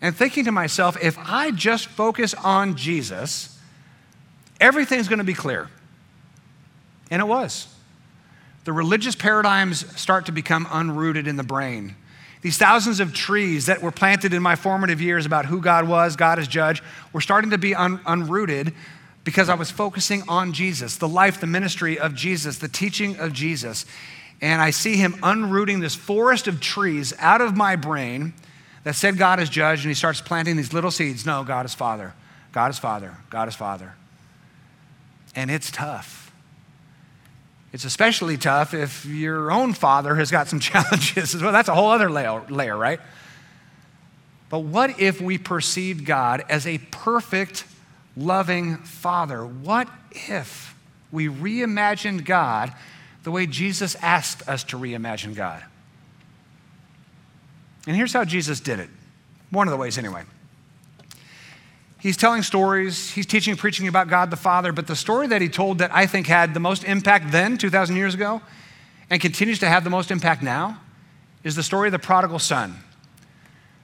and 0.00 0.16
thinking 0.16 0.44
to 0.44 0.52
myself, 0.52 0.96
if 1.02 1.18
I 1.18 1.50
just 1.50 1.88
focus 1.88 2.34
on 2.34 2.76
Jesus, 2.76 3.58
everything's 4.60 5.08
going 5.08 5.18
to 5.18 5.24
be 5.24 5.34
clear. 5.34 5.68
And 7.10 7.20
it 7.20 7.26
was. 7.26 7.66
The 8.68 8.72
religious 8.74 9.14
paradigms 9.14 9.98
start 9.98 10.26
to 10.26 10.32
become 10.32 10.66
unrooted 10.66 11.26
in 11.26 11.36
the 11.36 11.42
brain. 11.42 11.96
These 12.42 12.58
thousands 12.58 13.00
of 13.00 13.14
trees 13.14 13.64
that 13.64 13.80
were 13.80 13.90
planted 13.90 14.34
in 14.34 14.42
my 14.42 14.56
formative 14.56 15.00
years 15.00 15.24
about 15.24 15.46
who 15.46 15.62
God 15.62 15.88
was, 15.88 16.16
God 16.16 16.38
as 16.38 16.46
judge, 16.46 16.82
were 17.14 17.22
starting 17.22 17.52
to 17.52 17.56
be 17.56 17.74
un- 17.74 17.96
unrooted 18.00 18.74
because 19.24 19.48
I 19.48 19.54
was 19.54 19.70
focusing 19.70 20.22
on 20.28 20.52
Jesus, 20.52 20.96
the 20.96 21.08
life, 21.08 21.40
the 21.40 21.46
ministry 21.46 21.98
of 21.98 22.14
Jesus, 22.14 22.58
the 22.58 22.68
teaching 22.68 23.16
of 23.16 23.32
Jesus. 23.32 23.86
And 24.42 24.60
I 24.60 24.68
see 24.68 24.96
him 24.96 25.14
unrooting 25.22 25.80
this 25.80 25.94
forest 25.94 26.46
of 26.46 26.60
trees 26.60 27.14
out 27.20 27.40
of 27.40 27.56
my 27.56 27.74
brain 27.74 28.34
that 28.84 28.96
said 28.96 29.16
God 29.16 29.40
is 29.40 29.48
judge, 29.48 29.78
and 29.78 29.88
he 29.88 29.94
starts 29.94 30.20
planting 30.20 30.58
these 30.58 30.74
little 30.74 30.90
seeds. 30.90 31.24
No, 31.24 31.42
God 31.42 31.64
is 31.64 31.72
Father. 31.72 32.12
God 32.52 32.70
is 32.70 32.78
Father. 32.78 33.16
God 33.30 33.48
is 33.48 33.54
Father. 33.54 33.94
And 35.34 35.50
it's 35.50 35.70
tough. 35.70 36.17
It's 37.78 37.84
especially 37.84 38.36
tough 38.36 38.74
if 38.74 39.04
your 39.04 39.52
own 39.52 39.72
father 39.72 40.16
has 40.16 40.32
got 40.32 40.48
some 40.48 40.58
challenges 40.70 41.40
well. 41.40 41.52
That's 41.52 41.68
a 41.68 41.74
whole 41.76 41.90
other 41.90 42.10
layer, 42.10 42.42
layer, 42.48 42.76
right? 42.76 42.98
But 44.50 44.64
what 44.64 44.98
if 44.98 45.20
we 45.20 45.38
perceived 45.38 46.04
God 46.04 46.44
as 46.48 46.66
a 46.66 46.78
perfect, 46.90 47.64
loving 48.16 48.78
father? 48.78 49.46
What 49.46 49.88
if 50.10 50.74
we 51.12 51.28
reimagined 51.28 52.24
God 52.24 52.74
the 53.22 53.30
way 53.30 53.46
Jesus 53.46 53.94
asked 54.02 54.48
us 54.48 54.64
to 54.64 54.76
reimagine 54.76 55.36
God? 55.36 55.62
And 57.86 57.94
here's 57.94 58.12
how 58.12 58.24
Jesus 58.24 58.58
did 58.58 58.80
it. 58.80 58.90
One 59.50 59.68
of 59.68 59.70
the 59.70 59.78
ways, 59.78 59.98
anyway. 59.98 60.24
He's 62.00 62.16
telling 62.16 62.42
stories, 62.42 63.10
he's 63.10 63.26
teaching 63.26 63.52
and 63.52 63.58
preaching 63.58 63.88
about 63.88 64.08
God 64.08 64.30
the 64.30 64.36
Father, 64.36 64.72
but 64.72 64.86
the 64.86 64.94
story 64.94 65.26
that 65.28 65.42
he 65.42 65.48
told 65.48 65.78
that 65.78 65.92
I 65.92 66.06
think 66.06 66.28
had 66.28 66.54
the 66.54 66.60
most 66.60 66.84
impact 66.84 67.32
then, 67.32 67.58
2,000 67.58 67.96
years 67.96 68.14
ago, 68.14 68.40
and 69.10 69.20
continues 69.20 69.58
to 69.60 69.68
have 69.68 69.82
the 69.82 69.90
most 69.90 70.12
impact 70.12 70.42
now, 70.42 70.80
is 71.42 71.56
the 71.56 71.62
story 71.62 71.88
of 71.88 71.92
the 71.92 71.98
prodigal 71.98 72.38
son. 72.38 72.76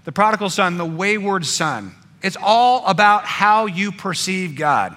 The 0.05 0.13
prodigal 0.13 0.51
son, 0.51 0.79
the 0.79 0.85
wayward 0.85 1.45
son. 1.45 1.95
It's 2.23 2.37
all 2.41 2.87
about 2.87 3.25
how 3.25 3.67
you 3.67 3.91
perceive 3.91 4.55
God. 4.55 4.97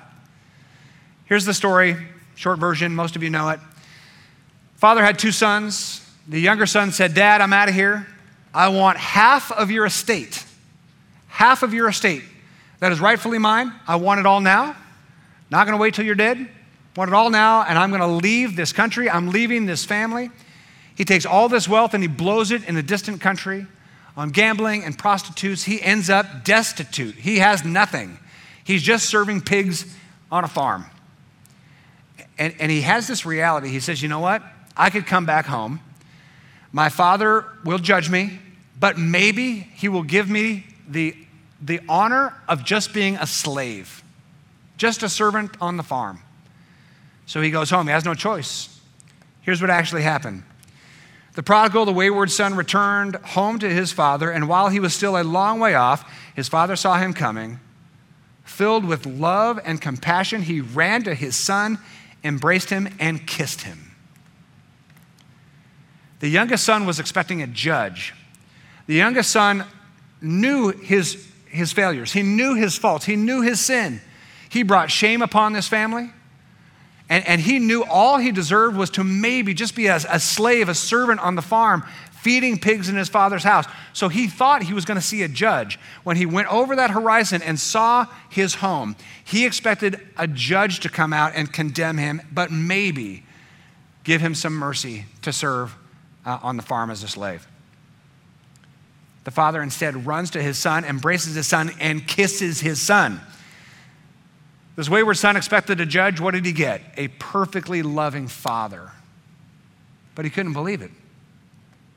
Here's 1.25 1.45
the 1.45 1.53
story, 1.53 1.97
short 2.35 2.59
version, 2.59 2.93
most 2.93 3.15
of 3.15 3.23
you 3.23 3.31
know 3.31 3.49
it. 3.49 3.59
Father 4.75 5.03
had 5.03 5.17
two 5.17 5.31
sons. 5.31 6.07
The 6.27 6.39
younger 6.39 6.67
son 6.67 6.91
said, 6.91 7.15
Dad, 7.15 7.41
I'm 7.41 7.51
out 7.51 7.67
of 7.67 7.73
here. 7.73 8.05
I 8.53 8.67
want 8.67 8.97
half 8.97 9.51
of 9.51 9.71
your 9.71 9.85
estate. 9.85 10.45
Half 11.27 11.63
of 11.63 11.73
your 11.73 11.89
estate 11.89 12.23
that 12.79 12.91
is 12.91 12.99
rightfully 12.99 13.39
mine. 13.39 13.73
I 13.87 13.95
want 13.95 14.19
it 14.19 14.25
all 14.25 14.41
now. 14.41 14.75
Not 15.49 15.65
going 15.65 15.77
to 15.77 15.81
wait 15.81 15.93
till 15.93 16.05
you're 16.05 16.15
dead. 16.15 16.49
Want 16.95 17.09
it 17.09 17.13
all 17.13 17.29
now, 17.29 17.63
and 17.63 17.77
I'm 17.77 17.89
going 17.89 18.01
to 18.01 18.07
leave 18.07 18.55
this 18.55 18.73
country. 18.73 19.09
I'm 19.09 19.29
leaving 19.29 19.65
this 19.65 19.85
family. 19.85 20.31
He 20.95 21.05
takes 21.05 21.25
all 21.27 21.47
this 21.47 21.67
wealth 21.67 21.93
and 21.93 22.03
he 22.03 22.07
blows 22.07 22.51
it 22.51 22.67
in 22.67 22.75
a 22.75 22.81
distant 22.81 23.21
country 23.21 23.67
on 24.15 24.29
gambling 24.29 24.83
and 24.83 24.97
prostitutes. 24.97 25.63
He 25.63 25.79
ends 25.79 26.09
up 26.09 26.43
destitute. 26.43 27.13
He 27.13 27.37
has 27.37 27.63
nothing. 27.63 28.17
He's 28.63 28.81
just 28.81 29.05
serving 29.05 29.41
pigs 29.41 29.85
on 30.31 30.43
a 30.43 30.47
farm. 30.47 30.85
And, 32.39 32.55
and 32.59 32.71
he 32.71 32.81
has 32.81 33.07
this 33.07 33.27
reality. 33.27 33.69
He 33.69 33.79
says, 33.79 34.01
You 34.01 34.09
know 34.09 34.19
what? 34.19 34.41
I 34.75 34.89
could 34.89 35.05
come 35.05 35.27
back 35.27 35.45
home. 35.45 35.81
My 36.71 36.89
father 36.89 37.45
will 37.63 37.77
judge 37.77 38.09
me, 38.09 38.39
but 38.79 38.97
maybe 38.97 39.59
he 39.59 39.89
will 39.89 40.03
give 40.03 40.29
me 40.29 40.65
the 40.87 41.15
the 41.61 41.81
honor 41.89 42.33
of 42.47 42.63
just 42.63 42.93
being 42.93 43.15
a 43.15 43.27
slave, 43.27 44.03
just 44.77 45.03
a 45.03 45.09
servant 45.09 45.55
on 45.59 45.77
the 45.77 45.83
farm. 45.83 46.19
So 47.25 47.41
he 47.41 47.51
goes 47.51 47.69
home. 47.69 47.87
He 47.87 47.93
has 47.93 48.05
no 48.05 48.13
choice. 48.13 48.79
Here's 49.41 49.61
what 49.61 49.69
actually 49.69 50.03
happened. 50.03 50.43
The 51.33 51.43
prodigal, 51.43 51.85
the 51.85 51.93
wayward 51.93 52.31
son, 52.31 52.55
returned 52.55 53.15
home 53.17 53.59
to 53.59 53.69
his 53.69 53.91
father, 53.91 54.31
and 54.31 54.49
while 54.49 54.69
he 54.69 54.79
was 54.79 54.93
still 54.93 55.17
a 55.17 55.23
long 55.23 55.59
way 55.59 55.75
off, 55.75 56.11
his 56.35 56.47
father 56.47 56.75
saw 56.75 56.97
him 56.97 57.13
coming. 57.13 57.59
Filled 58.43 58.85
with 58.85 59.05
love 59.05 59.59
and 59.63 59.79
compassion, 59.79 60.41
he 60.41 60.61
ran 60.61 61.03
to 61.03 61.13
his 61.13 61.35
son, 61.35 61.77
embraced 62.23 62.69
him, 62.69 62.89
and 62.99 63.27
kissed 63.27 63.61
him. 63.61 63.91
The 66.21 66.29
youngest 66.29 66.63
son 66.63 66.85
was 66.85 66.99
expecting 66.99 67.43
a 67.43 67.47
judge. 67.47 68.13
The 68.87 68.95
youngest 68.95 69.29
son 69.29 69.65
knew 70.21 70.69
his 70.71 71.27
his 71.57 71.73
failures. 71.73 72.13
He 72.13 72.23
knew 72.23 72.55
his 72.55 72.77
faults. 72.77 73.05
He 73.05 73.15
knew 73.15 73.41
his 73.41 73.59
sin. 73.59 74.01
He 74.49 74.63
brought 74.63 74.89
shame 74.89 75.21
upon 75.21 75.53
this 75.53 75.67
family. 75.67 76.11
And, 77.09 77.25
and 77.27 77.41
he 77.41 77.59
knew 77.59 77.83
all 77.83 78.17
he 78.17 78.31
deserved 78.31 78.75
was 78.75 78.89
to 78.91 79.03
maybe 79.03 79.53
just 79.53 79.75
be 79.75 79.87
a, 79.87 79.95
a 79.95 80.19
slave, 80.19 80.69
a 80.69 80.75
servant 80.75 81.19
on 81.21 81.35
the 81.35 81.41
farm, 81.41 81.83
feeding 82.11 82.57
pigs 82.57 82.89
in 82.89 82.95
his 82.95 83.07
father's 83.07 83.43
house. 83.43 83.65
So 83.93 84.09
he 84.09 84.27
thought 84.27 84.63
he 84.63 84.73
was 84.73 84.83
going 84.83 84.99
to 84.99 85.05
see 85.05 85.23
a 85.23 85.27
judge. 85.27 85.79
When 86.03 86.17
he 86.17 86.25
went 86.25 86.51
over 86.51 86.75
that 86.75 86.91
horizon 86.91 87.41
and 87.41 87.59
saw 87.59 88.07
his 88.29 88.55
home, 88.55 88.95
he 89.23 89.45
expected 89.45 89.99
a 90.17 90.27
judge 90.27 90.81
to 90.81 90.89
come 90.89 91.13
out 91.13 91.33
and 91.35 91.51
condemn 91.51 91.97
him, 91.97 92.21
but 92.31 92.51
maybe 92.51 93.23
give 94.03 94.19
him 94.19 94.35
some 94.35 94.53
mercy 94.53 95.05
to 95.21 95.31
serve 95.31 95.75
uh, 96.25 96.39
on 96.41 96.57
the 96.57 96.63
farm 96.63 96.89
as 96.89 97.03
a 97.03 97.07
slave. 97.07 97.47
The 99.27 99.31
father 99.31 99.61
instead 99.61 100.05
runs 100.07 100.29
to 100.31 100.41
his 100.41 100.57
son, 100.57 100.85
embraces 100.85 101.35
his 101.35 101.45
son, 101.45 101.73
and 101.81 102.07
kisses 102.07 102.61
his 102.61 102.81
son. 102.81 103.19
This 104.77 104.87
wayward 104.87 105.17
son 105.17 105.35
expected 105.35 105.81
a 105.81 105.85
judge. 105.85 106.21
What 106.21 106.33
did 106.33 106.45
he 106.45 106.53
get? 106.53 106.81
A 106.95 107.09
perfectly 107.09 107.81
loving 107.81 108.29
father. 108.29 108.89
But 110.15 110.23
he 110.23 110.31
couldn't 110.31 110.53
believe 110.53 110.81
it. 110.81 110.91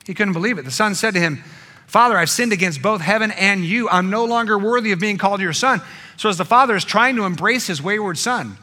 He 0.06 0.12
couldn't 0.12 0.32
believe 0.32 0.58
it. 0.58 0.64
The 0.64 0.72
son 0.72 0.96
said 0.96 1.14
to 1.14 1.20
him, 1.20 1.44
Father, 1.86 2.18
I've 2.18 2.30
sinned 2.30 2.52
against 2.52 2.82
both 2.82 3.00
heaven 3.00 3.30
and 3.30 3.64
you. 3.64 3.88
I'm 3.88 4.10
no 4.10 4.24
longer 4.24 4.58
worthy 4.58 4.90
of 4.90 4.98
being 4.98 5.16
called 5.16 5.40
your 5.40 5.52
son. 5.52 5.80
So, 6.16 6.28
as 6.28 6.36
the 6.36 6.44
father 6.44 6.74
is 6.74 6.84
trying 6.84 7.14
to 7.14 7.26
embrace 7.26 7.68
his 7.68 7.80
wayward 7.80 8.18
son, 8.18 8.56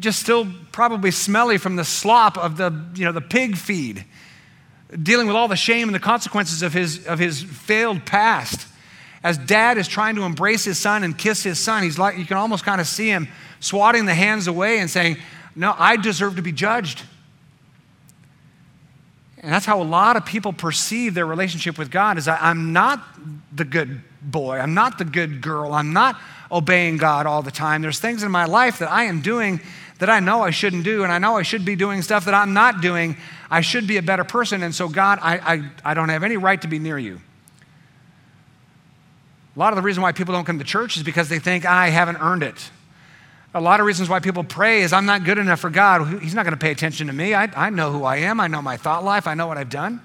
just 0.00 0.18
still 0.18 0.48
probably 0.72 1.12
smelly 1.12 1.58
from 1.58 1.76
the 1.76 1.84
slop 1.84 2.36
of 2.36 2.56
the, 2.56 2.86
you 2.96 3.04
know, 3.04 3.12
the 3.12 3.20
pig 3.20 3.56
feed 3.56 4.04
dealing 5.02 5.26
with 5.26 5.36
all 5.36 5.48
the 5.48 5.56
shame 5.56 5.88
and 5.88 5.94
the 5.94 6.00
consequences 6.00 6.62
of 6.62 6.72
his, 6.72 7.06
of 7.06 7.18
his 7.18 7.42
failed 7.42 8.04
past. 8.06 8.66
As 9.22 9.36
dad 9.36 9.78
is 9.78 9.88
trying 9.88 10.14
to 10.16 10.22
embrace 10.22 10.64
his 10.64 10.78
son 10.78 11.04
and 11.04 11.16
kiss 11.16 11.42
his 11.42 11.58
son, 11.58 11.82
he's 11.82 11.98
like, 11.98 12.16
you 12.18 12.24
can 12.24 12.36
almost 12.36 12.64
kind 12.64 12.80
of 12.80 12.86
see 12.86 13.08
him 13.08 13.28
swatting 13.60 14.06
the 14.06 14.14
hands 14.14 14.46
away 14.46 14.78
and 14.78 14.88
saying, 14.88 15.16
No, 15.56 15.74
I 15.76 15.96
deserve 15.96 16.36
to 16.36 16.42
be 16.42 16.52
judged. 16.52 17.02
And 19.40 19.52
that's 19.52 19.66
how 19.66 19.80
a 19.80 19.84
lot 19.84 20.16
of 20.16 20.24
people 20.24 20.52
perceive 20.52 21.14
their 21.14 21.26
relationship 21.26 21.78
with 21.78 21.90
God 21.90 22.18
is 22.18 22.26
I'm 22.26 22.72
not 22.72 23.04
the 23.54 23.64
good 23.64 24.00
boy, 24.20 24.58
I'm 24.58 24.74
not 24.74 24.98
the 24.98 25.04
good 25.04 25.40
girl, 25.40 25.72
I'm 25.72 25.92
not 25.92 26.18
obeying 26.50 26.96
God 26.96 27.26
all 27.26 27.42
the 27.42 27.50
time. 27.50 27.82
There's 27.82 28.00
things 28.00 28.22
in 28.22 28.30
my 28.30 28.46
life 28.46 28.78
that 28.78 28.90
I 28.90 29.04
am 29.04 29.20
doing 29.20 29.60
that 29.98 30.08
I 30.08 30.20
know 30.20 30.42
I 30.42 30.50
shouldn't 30.50 30.84
do, 30.84 31.02
and 31.02 31.12
I 31.12 31.18
know 31.18 31.36
I 31.36 31.42
should 31.42 31.64
be 31.64 31.76
doing 31.76 32.02
stuff 32.02 32.24
that 32.24 32.34
I'm 32.34 32.52
not 32.52 32.80
doing. 32.80 33.16
I 33.50 33.62
should 33.62 33.86
be 33.86 33.96
a 33.96 34.02
better 34.02 34.24
person, 34.24 34.62
and 34.62 34.74
so, 34.74 34.88
God, 34.88 35.18
I, 35.22 35.38
I, 35.38 35.70
I 35.84 35.94
don't 35.94 36.10
have 36.10 36.22
any 36.22 36.36
right 36.36 36.60
to 36.60 36.68
be 36.68 36.78
near 36.78 36.98
you. 36.98 37.20
A 39.56 39.58
lot 39.58 39.72
of 39.72 39.76
the 39.76 39.82
reason 39.82 40.02
why 40.02 40.12
people 40.12 40.34
don't 40.34 40.44
come 40.44 40.58
to 40.58 40.64
church 40.64 40.96
is 40.96 41.02
because 41.02 41.28
they 41.28 41.38
think, 41.38 41.64
I 41.64 41.88
haven't 41.88 42.18
earned 42.18 42.42
it. 42.42 42.70
A 43.54 43.60
lot 43.60 43.80
of 43.80 43.86
reasons 43.86 44.08
why 44.08 44.20
people 44.20 44.44
pray 44.44 44.82
is, 44.82 44.92
I'm 44.92 45.06
not 45.06 45.24
good 45.24 45.38
enough 45.38 45.60
for 45.60 45.70
God. 45.70 46.20
He's 46.22 46.34
not 46.34 46.44
going 46.44 46.52
to 46.52 46.58
pay 46.58 46.70
attention 46.70 47.06
to 47.06 47.12
me. 47.12 47.34
I, 47.34 47.48
I 47.56 47.70
know 47.70 47.90
who 47.90 48.04
I 48.04 48.16
am, 48.18 48.38
I 48.40 48.46
know 48.46 48.60
my 48.60 48.76
thought 48.76 49.02
life, 49.02 49.26
I 49.26 49.34
know 49.34 49.46
what 49.46 49.56
I've 49.56 49.70
done. 49.70 50.02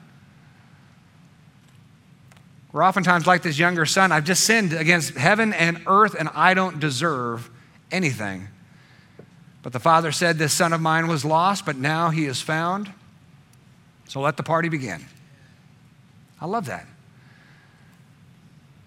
We're 2.71 2.83
oftentimes 2.83 3.27
like 3.27 3.43
this 3.43 3.59
younger 3.59 3.85
son. 3.85 4.11
I've 4.11 4.23
just 4.23 4.45
sinned 4.45 4.73
against 4.73 5.15
heaven 5.15 5.53
and 5.53 5.83
earth, 5.85 6.15
and 6.17 6.29
I 6.33 6.55
don't 6.55 6.79
deserve 6.79 7.51
anything. 7.91 8.47
But 9.61 9.73
the 9.73 9.79
father 9.79 10.11
said, 10.11 10.39
This 10.39 10.53
son 10.53 10.73
of 10.73 10.81
mine 10.81 11.07
was 11.07 11.23
lost, 11.23 11.65
but 11.65 11.75
now 11.75 12.09
he 12.09 12.25
is 12.25 12.41
found. 12.41 12.91
So 14.07 14.21
let 14.21 14.37
the 14.37 14.43
party 14.43 14.69
begin. 14.69 15.05
I 16.39 16.45
love 16.45 16.65
that. 16.65 16.85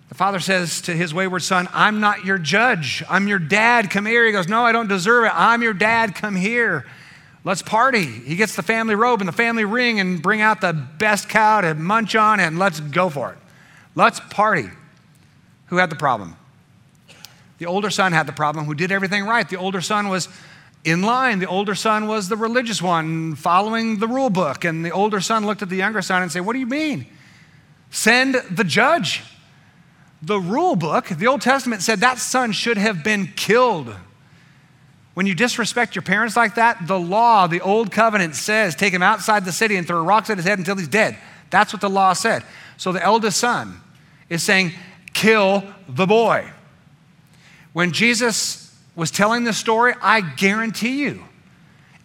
The 0.09 0.15
father 0.15 0.39
says 0.39 0.83
to 0.83 0.93
his 0.93 1.13
wayward 1.13 1.43
son, 1.43 1.69
I'm 1.73 2.01
not 2.01 2.25
your 2.25 2.39
judge. 2.39 3.03
I'm 3.09 3.27
your 3.27 3.39
dad. 3.39 3.91
Come 3.91 4.07
here. 4.07 4.25
He 4.25 4.33
goes, 4.33 4.49
No, 4.49 4.65
I 4.65 4.73
don't 4.73 4.89
deserve 4.89 5.25
it. 5.25 5.33
I'm 5.35 5.63
your 5.63 5.73
dad. 5.73 6.15
Come 6.15 6.37
here. 6.37 6.87
Let's 7.45 7.63
party. 7.63 8.05
He 8.05 8.35
gets 8.35 8.57
the 8.57 8.63
family 8.63 8.95
robe 8.95 9.21
and 9.21 9.29
the 9.29 9.33
family 9.33 9.65
ring 9.65 10.01
and 10.01 10.21
bring 10.21 10.41
out 10.41 10.61
the 10.61 10.73
best 10.73 11.29
cow 11.29 11.61
to 11.61 11.75
munch 11.75 12.17
on 12.17 12.41
and 12.41 12.59
let's 12.59 12.81
go 12.81 13.09
for 13.09 13.33
it. 13.33 13.39
Let's 13.95 14.21
party. 14.21 14.69
Who 15.67 15.77
had 15.77 15.91
the 15.91 15.97
problem? 15.97 16.37
The 17.59 17.67
older 17.67 17.91
son 17.91 18.13
had 18.13 18.27
the 18.27 18.33
problem, 18.33 18.67
who 18.67 18.75
did 18.75 18.93
everything 18.93 19.25
right. 19.25 19.49
The 19.49 19.57
older 19.57 19.81
son 19.81 20.09
was 20.09 20.29
in 20.87 21.03
line. 21.03 21.41
The 21.41 21.49
older 21.49 21.75
son 21.75 22.07
was 22.07 22.29
the 22.29 22.37
religious 22.37 22.81
one, 22.81 23.35
following 23.35 23.99
the 23.99 24.09
rule 24.09 24.31
book. 24.31 24.65
And 24.65 24.85
the 24.85 24.93
older 24.93 25.21
son 25.21 25.45
looked 25.45 25.61
at 25.61 25.69
the 25.69 25.77
younger 25.77 26.01
son 26.01 26.23
and 26.23 26.33
said, 26.33 26.47
What 26.47 26.55
do 26.55 26.61
you 26.61 26.67
mean? 26.67 27.07
Send 27.91 28.37
the 28.51 28.65
judge. 28.65 29.23
The 30.23 30.39
rule 30.39 30.77
book, 30.77 31.09
the 31.09 31.27
Old 31.27 31.43
Testament 31.43 31.83
said 31.83 32.01
that 32.01 32.19
son 32.19 32.53
should 32.53 32.79
have 32.79 33.05
been 33.05 33.27
killed. 33.37 33.95
When 35.13 35.27
you 35.27 35.35
disrespect 35.35 35.95
your 35.95 36.03
parents 36.03 36.37
like 36.37 36.55
that, 36.55 36.87
the 36.87 36.99
law, 36.99 37.47
the 37.47 37.61
old 37.61 37.91
covenant 37.91 38.35
says 38.35 38.75
take 38.75 38.93
him 38.93 39.03
outside 39.03 39.45
the 39.45 39.53
city 39.53 39.77
and 39.77 39.87
throw 39.87 40.03
rocks 40.03 40.31
at 40.31 40.37
his 40.37 40.47
head 40.47 40.59
until 40.59 40.77
he's 40.77 40.89
dead. 40.89 41.17
That's 41.51 41.73
what 41.73 41.81
the 41.81 41.91
law 41.91 42.13
said. 42.13 42.45
So 42.77 42.93
the 42.93 43.03
eldest 43.03 43.39
son 43.39 43.81
is 44.29 44.43
saying, 44.43 44.73
kill 45.15 45.65
the 45.89 46.07
boy. 46.07 46.51
When 47.73 47.93
Jesus 47.93 48.66
was 48.97 49.11
telling 49.11 49.45
this 49.45 49.59
story, 49.59 49.95
I 50.03 50.23
guarantee 50.23 51.03
you, 51.03 51.23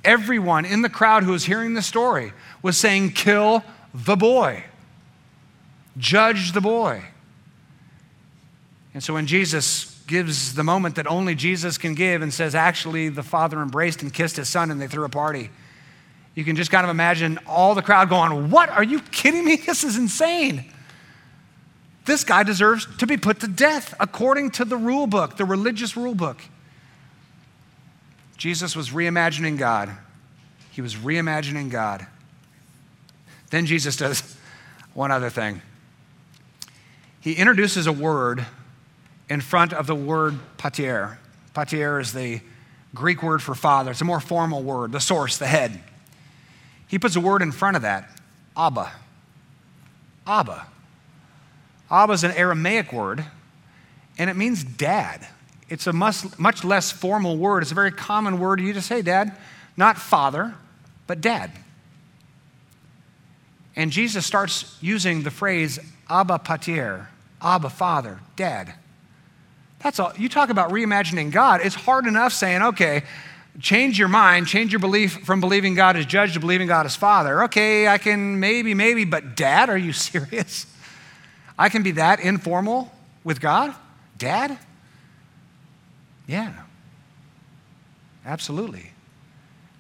everyone 0.04 0.66
in 0.66 0.82
the 0.82 0.90
crowd 0.90 1.24
who 1.24 1.32
was 1.32 1.46
hearing 1.46 1.74
the 1.74 1.82
story 1.82 2.34
was 2.62 2.78
saying, 2.78 3.14
kill 3.14 3.64
the 3.94 4.16
boy, 4.16 4.66
judge 5.98 6.52
the 6.52 6.62
boy. 6.62 7.04
And 8.94 9.02
so 9.02 9.14
when 9.14 9.26
Jesus 9.26 9.98
gives 10.06 10.54
the 10.54 10.64
moment 10.64 10.96
that 10.96 11.08
only 11.08 11.34
Jesus 11.34 11.78
can 11.78 11.96
give 11.96 12.22
and 12.22 12.34
says, 12.34 12.54
actually, 12.54 13.08
the 13.08 13.24
father 13.24 13.62
embraced 13.62 14.02
and 14.02 14.14
kissed 14.14 14.36
his 14.36 14.50
son 14.50 14.70
and 14.70 14.82
they 14.82 14.88
threw 14.88 15.06
a 15.06 15.10
party, 15.10 15.50
you 16.36 16.44
can 16.44 16.56
just 16.56 16.72
kind 16.72 16.84
of 16.86 16.90
imagine 16.90 17.40
all 17.48 17.76
the 17.76 17.82
crowd 17.82 18.10
going, 18.10 18.52
What? 18.52 18.70
Are 18.70 18.84
you 18.84 19.00
kidding 19.00 19.46
me? 19.46 19.58
This 19.66 19.84
is 19.84 19.98
insane. 19.98 20.66
This 22.06 22.24
guy 22.24 22.44
deserves 22.44 22.88
to 22.98 23.08
be 23.08 23.16
put 23.16 23.42
to 23.42 23.48
death 23.48 23.94
according 24.00 24.52
to 24.52 24.66
the 24.66 24.78
rule 24.78 25.08
book, 25.08 25.38
the 25.38 25.46
religious 25.46 25.96
rule 25.96 26.16
book. 26.16 26.42
Jesus 28.42 28.76
was 28.76 28.90
reimagining 28.90 29.56
God. 29.56 29.96
He 30.72 30.82
was 30.82 30.96
reimagining 30.96 31.70
God. 31.70 32.08
Then 33.52 33.68
Jesus 33.68 33.96
does 33.96 34.36
one 34.96 35.12
other 35.12 35.30
thing. 35.30 35.62
He 37.20 37.34
introduces 37.34 37.86
a 37.86 37.92
word 37.92 38.44
in 39.30 39.42
front 39.42 39.74
of 39.74 39.86
the 39.86 39.94
word 39.94 40.40
pater. 40.58 41.20
Pater 41.54 42.00
is 42.00 42.14
the 42.14 42.42
Greek 42.96 43.22
word 43.22 43.44
for 43.44 43.54
father, 43.54 43.92
it's 43.92 44.02
a 44.02 44.06
more 44.06 44.20
formal 44.20 44.64
word, 44.64 44.92
the 44.92 45.00
source, 45.00 45.38
the 45.38 45.46
head. 45.46 45.80
He 46.88 46.98
puts 46.98 47.16
a 47.16 47.22
word 47.22 47.44
in 47.44 47.52
front 47.52 47.76
of 47.76 47.84
that 47.84 48.10
Abba. 48.58 48.92
Abba. 50.26 50.66
Abba 51.92 52.14
is 52.14 52.24
an 52.24 52.32
Aramaic 52.32 52.92
word, 52.92 53.24
and 54.18 54.32
it 54.32 54.36
means 54.36 54.64
dad. 54.64 55.28
It's 55.72 55.88
a 55.88 55.94
much, 55.94 56.38
much 56.38 56.66
less 56.66 56.92
formal 56.92 57.38
word. 57.38 57.64
It's 57.64 57.72
a 57.72 57.76
very 57.76 57.94
common 57.94 58.40
word. 58.40 58.60
You 58.60 58.74
just 58.74 58.88
say 58.88 59.02
dad, 59.02 59.32
not 59.78 59.98
father, 59.98 60.54
but 61.08 61.22
dad. 61.22 61.50
And 63.74 63.90
Jesus 63.90 64.26
starts 64.26 64.78
using 64.82 65.24
the 65.24 65.32
phrase 65.32 65.80
Abba 66.10 66.40
Pater, 66.40 67.08
Abba 67.42 67.70
Father, 67.70 68.20
Dad. 68.36 68.74
That's 69.80 69.98
all. 69.98 70.12
You 70.18 70.28
talk 70.28 70.50
about 70.50 70.72
reimagining 70.72 71.32
God. 71.32 71.62
It's 71.64 71.74
hard 71.74 72.06
enough 72.06 72.34
saying, 72.34 72.62
okay, 72.62 73.04
change 73.62 73.98
your 73.98 74.10
mind, 74.10 74.48
change 74.48 74.74
your 74.74 74.82
belief 74.82 75.24
from 75.24 75.40
believing 75.40 75.74
God 75.74 75.96
as 75.96 76.06
judge 76.06 76.34
to 76.34 76.42
believing 76.42 76.68
God 76.68 76.86
as 76.86 76.98
father. 76.98 77.46
Okay, 77.46 77.88
I 77.88 77.98
can 77.98 78.42
maybe, 78.42 78.74
maybe, 78.74 79.06
but 79.06 79.38
dad, 79.38 79.70
are 79.70 79.78
you 79.78 79.94
serious? 80.10 80.66
I 81.58 81.70
can 81.70 81.82
be 81.82 81.92
that 81.92 82.20
informal 82.20 82.92
with 83.24 83.40
God? 83.40 83.74
Dad? 84.18 84.58
Yeah, 86.28 86.54
absolutely. 88.26 88.92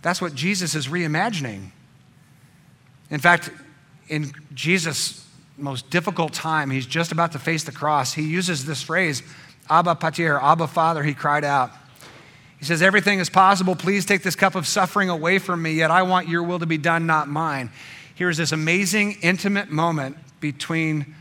That's 0.01 0.21
what 0.21 0.33
Jesus 0.33 0.75
is 0.75 0.87
reimagining. 0.87 1.71
In 3.09 3.19
fact, 3.19 3.51
in 4.09 4.31
Jesus' 4.53 5.27
most 5.57 5.89
difficult 5.89 6.33
time, 6.33 6.71
he's 6.71 6.85
just 6.85 7.11
about 7.11 7.31
to 7.33 7.39
face 7.39 7.63
the 7.63 7.71
cross, 7.71 8.13
he 8.13 8.23
uses 8.23 8.65
this 8.65 8.81
phrase, 8.81 9.21
Abba 9.69 9.95
Pater, 9.95 10.39
Abba 10.39 10.67
Father, 10.67 11.03
he 11.03 11.13
cried 11.13 11.43
out. 11.43 11.71
He 12.57 12.65
says, 12.65 12.81
Everything 12.81 13.19
is 13.19 13.29
possible. 13.29 13.75
Please 13.75 14.05
take 14.05 14.21
this 14.21 14.35
cup 14.35 14.55
of 14.55 14.67
suffering 14.67 15.09
away 15.09 15.39
from 15.39 15.61
me, 15.61 15.73
yet 15.73 15.91
I 15.91 16.03
want 16.03 16.27
your 16.27 16.43
will 16.43 16.59
to 16.59 16.65
be 16.65 16.77
done, 16.77 17.05
not 17.05 17.27
mine. 17.27 17.71
Here's 18.15 18.37
this 18.37 18.51
amazing, 18.51 19.17
intimate 19.21 19.69
moment 19.69 20.17
between 20.39 21.15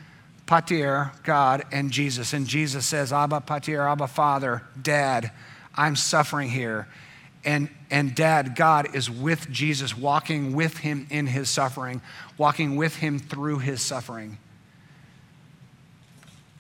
Pater, 0.51 1.13
God, 1.23 1.63
and 1.71 1.93
Jesus. 1.93 2.33
And 2.33 2.45
Jesus 2.45 2.85
says, 2.85 3.13
Abba 3.13 3.41
Pater, 3.41 3.87
Abba 3.87 4.09
Father, 4.09 4.63
Dad, 4.83 5.31
I'm 5.77 5.95
suffering 5.95 6.51
here. 6.51 6.89
And, 7.45 7.69
and 7.89 8.17
Dad, 8.17 8.57
God 8.57 8.97
is 8.97 9.09
with 9.09 9.49
Jesus, 9.49 9.97
walking 9.97 10.53
with 10.53 10.79
him 10.79 11.07
in 11.09 11.29
his 11.29 11.49
suffering, 11.49 12.03
walking 12.37 12.75
with 12.75 12.97
him 12.97 13.21
through 13.21 13.61
his 13.61 13.81
suffering. 13.81 14.39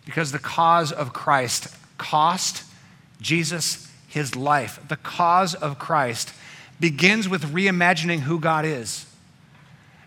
Because 0.04 0.30
the 0.30 0.38
cause 0.38 0.92
of 0.92 1.12
Christ 1.12 1.66
cost 1.98 2.62
Jesus 3.20 3.90
his 4.06 4.36
life. 4.36 4.78
The 4.86 4.98
cause 4.98 5.56
of 5.56 5.80
Christ 5.80 6.32
begins 6.78 7.28
with 7.28 7.42
reimagining 7.52 8.20
who 8.20 8.38
God 8.38 8.64
is. 8.64 9.04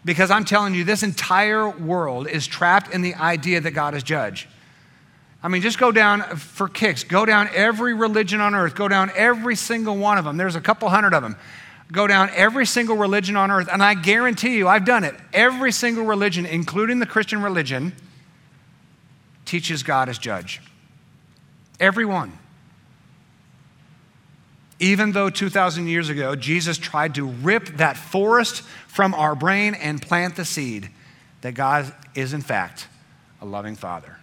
Because 0.05 0.31
I'm 0.31 0.45
telling 0.45 0.73
you, 0.73 0.83
this 0.83 1.03
entire 1.03 1.69
world 1.69 2.27
is 2.27 2.45
trapped 2.45 2.93
in 2.93 3.01
the 3.01 3.15
idea 3.15 3.61
that 3.61 3.71
God 3.71 3.95
is 3.95 4.03
judge. 4.03 4.47
I 5.41 5.49
mean, 5.49 5.61
just 5.61 5.77
go 5.77 5.91
down 5.91 6.21
for 6.37 6.67
kicks, 6.69 7.03
go 7.03 7.25
down 7.25 7.49
every 7.53 7.93
religion 7.93 8.39
on 8.39 8.55
earth, 8.55 8.75
go 8.75 8.87
down 8.87 9.11
every 9.15 9.55
single 9.55 9.97
one 9.97 10.17
of 10.17 10.23
them. 10.25 10.37
There's 10.37 10.55
a 10.55 10.61
couple 10.61 10.89
hundred 10.89 11.13
of 11.13 11.21
them. 11.21 11.35
Go 11.91 12.07
down 12.07 12.29
every 12.33 12.65
single 12.65 12.95
religion 12.95 13.35
on 13.35 13.51
earth, 13.51 13.67
and 13.71 13.83
I 13.83 13.93
guarantee 13.93 14.57
you, 14.57 14.67
I've 14.67 14.85
done 14.85 15.03
it. 15.03 15.15
Every 15.31 15.71
single 15.71 16.05
religion, 16.05 16.45
including 16.45 16.99
the 16.99 17.05
Christian 17.05 17.41
religion, 17.41 17.93
teaches 19.45 19.83
God 19.83 20.09
as 20.09 20.17
judge. 20.17 20.61
Every 21.79 22.05
one. 22.05 22.39
Even 24.83 25.13
though 25.13 25.29
2,000 25.29 25.87
years 25.87 26.09
ago, 26.09 26.35
Jesus 26.35 26.77
tried 26.77 27.15
to 27.15 27.25
rip 27.25 27.77
that 27.77 27.95
forest 27.95 28.63
from 28.89 29.13
our 29.13 29.33
brain 29.33 29.75
and 29.75 30.01
plant 30.01 30.35
the 30.35 30.43
seed 30.43 30.89
that 31.39 31.53
God 31.53 31.93
is, 32.15 32.33
in 32.33 32.41
fact, 32.41 32.89
a 33.41 33.45
loving 33.45 33.77
Father. 33.77 34.17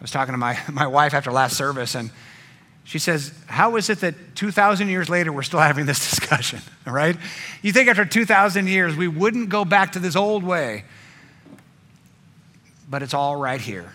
I 0.00 0.02
was 0.02 0.10
talking 0.10 0.32
to 0.32 0.38
my, 0.38 0.58
my 0.72 0.88
wife 0.88 1.14
after 1.14 1.30
last 1.30 1.56
service, 1.56 1.94
and 1.94 2.10
she 2.82 2.98
says, 2.98 3.32
How 3.46 3.76
is 3.76 3.88
it 3.88 4.00
that 4.00 4.34
2,000 4.34 4.88
years 4.88 5.08
later 5.08 5.30
we're 5.30 5.42
still 5.44 5.60
having 5.70 5.86
this 5.86 6.10
discussion? 6.10 6.60
Right? 6.84 7.16
You 7.62 7.72
think 7.72 7.88
after 7.88 8.04
2,000 8.04 8.66
years 8.66 8.96
we 8.96 9.06
wouldn't 9.06 9.48
go 9.48 9.64
back 9.64 9.92
to 9.92 10.00
this 10.00 10.16
old 10.16 10.42
way, 10.42 10.84
but 12.90 13.00
it's 13.00 13.14
all 13.14 13.36
right 13.36 13.60
here. 13.60 13.92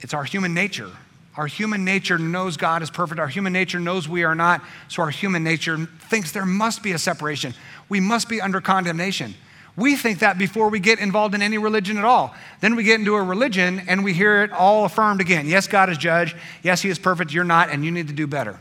It's 0.00 0.14
our 0.14 0.24
human 0.24 0.54
nature. 0.54 0.90
Our 1.36 1.46
human 1.46 1.84
nature 1.84 2.18
knows 2.18 2.56
God 2.56 2.82
is 2.82 2.90
perfect. 2.90 3.20
Our 3.20 3.28
human 3.28 3.52
nature 3.52 3.78
knows 3.78 4.08
we 4.08 4.24
are 4.24 4.34
not. 4.34 4.62
So 4.88 5.02
our 5.02 5.10
human 5.10 5.44
nature 5.44 5.76
thinks 6.08 6.32
there 6.32 6.46
must 6.46 6.82
be 6.82 6.92
a 6.92 6.98
separation. 6.98 7.54
We 7.88 8.00
must 8.00 8.28
be 8.28 8.40
under 8.40 8.60
condemnation. 8.60 9.34
We 9.76 9.96
think 9.96 10.20
that 10.20 10.38
before 10.38 10.70
we 10.70 10.80
get 10.80 10.98
involved 10.98 11.34
in 11.34 11.42
any 11.42 11.58
religion 11.58 11.98
at 11.98 12.04
all. 12.04 12.34
Then 12.62 12.76
we 12.76 12.82
get 12.82 12.98
into 12.98 13.14
a 13.14 13.22
religion 13.22 13.82
and 13.86 14.02
we 14.02 14.14
hear 14.14 14.42
it 14.42 14.50
all 14.50 14.86
affirmed 14.86 15.20
again. 15.20 15.46
Yes, 15.46 15.66
God 15.66 15.90
is 15.90 15.98
judge. 15.98 16.34
Yes, 16.62 16.80
He 16.80 16.88
is 16.88 16.98
perfect. 16.98 17.32
You're 17.32 17.44
not, 17.44 17.68
and 17.68 17.84
you 17.84 17.90
need 17.90 18.08
to 18.08 18.14
do 18.14 18.26
better. 18.26 18.58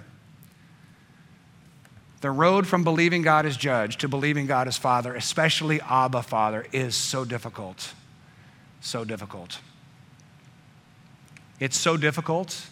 The 2.19 2.31
road 2.31 2.67
from 2.67 2.83
believing 2.83 3.21
God 3.21 3.45
is 3.45 3.55
judge 3.55 3.97
to 3.97 4.09
believing 4.09 4.47
God 4.47 4.67
is 4.67 4.77
Father, 4.77 5.15
especially 5.15 5.79
Abba 5.79 6.23
Father, 6.23 6.65
is 6.73 6.95
so 6.95 7.23
difficult. 7.23 7.93
So 8.81 9.05
difficult. 9.05 9.59
It's 11.59 11.77
so 11.77 11.97
difficult 11.97 12.67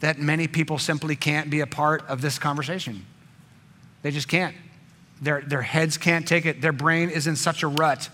that 0.00 0.18
many 0.18 0.48
people 0.48 0.78
simply 0.78 1.14
can't 1.14 1.50
be 1.50 1.60
a 1.60 1.66
part 1.66 2.06
of 2.08 2.22
this 2.22 2.38
conversation. 2.38 3.04
They 4.02 4.10
just 4.10 4.28
can't. 4.28 4.56
Their, 5.20 5.42
their 5.42 5.62
heads 5.62 5.98
can't 5.98 6.26
take 6.26 6.46
it. 6.46 6.62
Their 6.62 6.72
brain 6.72 7.10
is 7.10 7.26
in 7.26 7.36
such 7.36 7.62
a 7.62 7.68
rut, 7.68 8.08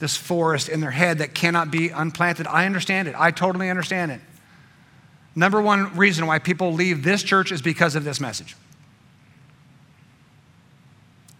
this 0.00 0.16
forest 0.16 0.68
in 0.68 0.80
their 0.80 0.90
head 0.90 1.18
that 1.18 1.34
cannot 1.34 1.70
be 1.70 1.90
unplanted. 1.90 2.48
I 2.48 2.66
understand 2.66 3.06
it. 3.06 3.14
I 3.16 3.30
totally 3.30 3.70
understand 3.70 4.10
it. 4.10 4.20
Number 5.36 5.62
one 5.62 5.96
reason 5.96 6.26
why 6.26 6.40
people 6.40 6.72
leave 6.72 7.04
this 7.04 7.22
church 7.22 7.52
is 7.52 7.62
because 7.62 7.94
of 7.94 8.02
this 8.02 8.20
message. 8.20 8.56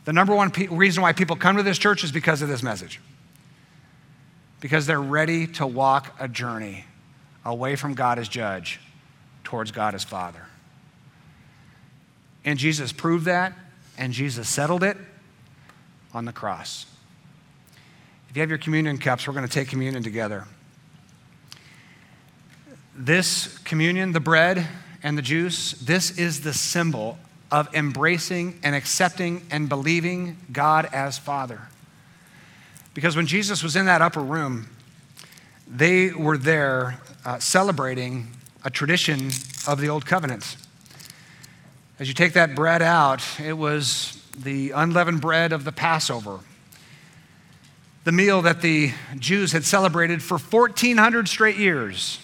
The 0.05 0.13
number 0.13 0.35
one 0.35 0.53
pe- 0.53 0.69
reason 0.69 1.03
why 1.03 1.13
people 1.13 1.35
come 1.35 1.57
to 1.57 1.65
this 1.65 1.79
church 1.79 2.05
is 2.05 2.13
because 2.13 2.43
of 2.43 2.49
this 2.49 2.63
message. 2.63 3.01
Because 4.61 4.87
they're 4.87 5.01
ready 5.01 5.49
to 5.49 5.67
walk 5.67 6.15
a 6.21 6.29
journey 6.29 6.85
away 7.45 7.77
from 7.77 7.95
God 7.95 8.19
as 8.19 8.29
judge 8.29 8.81
towards 9.45 9.71
God 9.71 9.95
as 9.95 10.05
Father. 10.05 10.47
And 12.45 12.59
Jesus 12.59 12.93
proved 12.93 13.27
that, 13.27 13.53
and 13.99 14.13
Jesus 14.13 14.49
settled 14.49 14.83
it 14.83 14.97
on 16.13 16.25
the 16.25 16.33
cross. 16.33 16.87
If 18.29 18.37
you 18.37 18.41
have 18.41 18.49
your 18.49 18.59
communion 18.59 18.99
cups, 18.99 19.27
we're 19.27 19.35
going 19.35 19.47
to 19.47 19.53
take 19.53 19.69
communion 19.69 20.03
together. 20.03 20.47
This 22.95 23.59
communion, 23.59 24.13
the 24.13 24.21
bread 24.21 24.67
and 25.03 25.19
the 25.19 25.23
juice, 25.23 25.73
this 25.73 26.19
is 26.19 26.43
the 26.43 26.53
symbol 26.53 27.19
of 27.51 27.75
embracing 27.75 28.59
and 28.63 28.75
accepting 28.75 29.45
and 29.51 29.69
believing 29.69 30.37
God 30.53 30.89
as 30.93 31.19
Father. 31.19 31.63
Because 32.95 33.17
when 33.17 33.27
Jesus 33.27 33.63
was 33.63 33.77
in 33.77 33.87
that 33.87 34.03
upper 34.03 34.21
room, 34.21 34.69
they 35.67 36.11
were 36.11 36.39
there 36.39 37.01
uh, 37.25 37.39
celebrating 37.39 38.29
a 38.65 38.71
tradition 38.71 39.31
of 39.67 39.81
the 39.81 39.89
Old 39.89 40.07
Covenant. 40.07 40.57
As 41.99 42.09
you 42.09 42.15
take 42.15 42.33
that 42.33 42.55
bread 42.55 42.83
out, 42.83 43.23
it 43.39 43.53
was 43.53 44.23
the 44.37 44.71
unleavened 44.71 45.21
bread 45.21 45.53
of 45.53 45.65
the 45.65 45.73
Passover, 45.73 46.41
the 48.05 48.13
meal 48.13 48.43
that 48.43 48.63
the 48.63 48.93
Jews 49.19 49.53
had 49.53 49.65
celebrated 49.65 50.23
for 50.23 50.39
1,400 50.39 51.29
straight 51.29 51.57
years. 51.57 52.19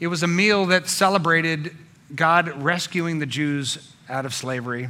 It 0.00 0.08
was 0.08 0.22
a 0.22 0.28
meal 0.28 0.66
that 0.66 0.88
celebrated 0.88 1.76
God 2.14 2.62
rescuing 2.62 3.20
the 3.20 3.26
Jews 3.26 3.92
out 4.08 4.26
of 4.26 4.34
slavery 4.34 4.88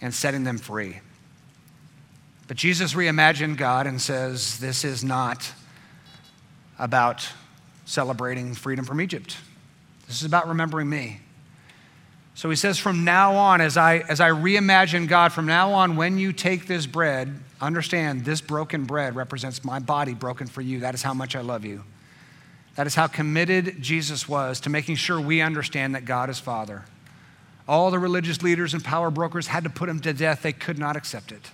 and 0.00 0.14
setting 0.14 0.44
them 0.44 0.58
free. 0.58 1.00
But 2.48 2.56
Jesus 2.56 2.94
reimagined 2.94 3.56
God 3.56 3.86
and 3.86 4.00
says, 4.00 4.58
This 4.58 4.84
is 4.84 5.04
not 5.04 5.52
about 6.78 7.28
celebrating 7.84 8.54
freedom 8.54 8.84
from 8.84 9.00
Egypt. 9.00 9.36
This 10.06 10.20
is 10.20 10.24
about 10.24 10.48
remembering 10.48 10.88
me. 10.88 11.20
So 12.34 12.50
he 12.50 12.56
says, 12.56 12.78
From 12.78 13.04
now 13.04 13.34
on, 13.34 13.60
as 13.60 13.76
I, 13.76 13.98
as 13.98 14.20
I 14.20 14.30
reimagine 14.30 15.08
God, 15.08 15.32
from 15.32 15.46
now 15.46 15.72
on, 15.72 15.96
when 15.96 16.18
you 16.18 16.32
take 16.32 16.66
this 16.66 16.86
bread, 16.86 17.40
understand 17.60 18.24
this 18.24 18.40
broken 18.40 18.84
bread 18.84 19.16
represents 19.16 19.64
my 19.64 19.78
body 19.78 20.12
broken 20.12 20.46
for 20.46 20.60
you. 20.60 20.80
That 20.80 20.94
is 20.94 21.02
how 21.02 21.14
much 21.14 21.34
I 21.34 21.40
love 21.40 21.64
you. 21.64 21.82
That 22.74 22.86
is 22.86 22.94
how 22.94 23.06
committed 23.06 23.80
Jesus 23.80 24.28
was 24.28 24.60
to 24.60 24.70
making 24.70 24.96
sure 24.96 25.18
we 25.18 25.40
understand 25.40 25.94
that 25.94 26.04
God 26.04 26.28
is 26.28 26.38
Father. 26.38 26.84
All 27.66 27.90
the 27.90 27.98
religious 27.98 28.42
leaders 28.42 28.74
and 28.74 28.84
power 28.84 29.10
brokers 29.10 29.46
had 29.46 29.64
to 29.64 29.70
put 29.70 29.88
him 29.88 29.98
to 30.00 30.12
death, 30.12 30.42
they 30.42 30.52
could 30.52 30.78
not 30.78 30.94
accept 30.94 31.32
it. 31.32 31.50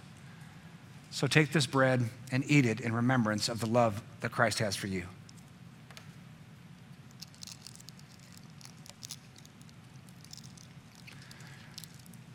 So 1.12 1.26
take 1.26 1.52
this 1.52 1.66
bread 1.66 2.08
and 2.32 2.42
eat 2.50 2.64
it 2.64 2.80
in 2.80 2.94
remembrance 2.94 3.50
of 3.50 3.60
the 3.60 3.66
love 3.66 4.02
that 4.22 4.32
Christ 4.32 4.58
has 4.60 4.74
for 4.74 4.86
you. 4.86 5.04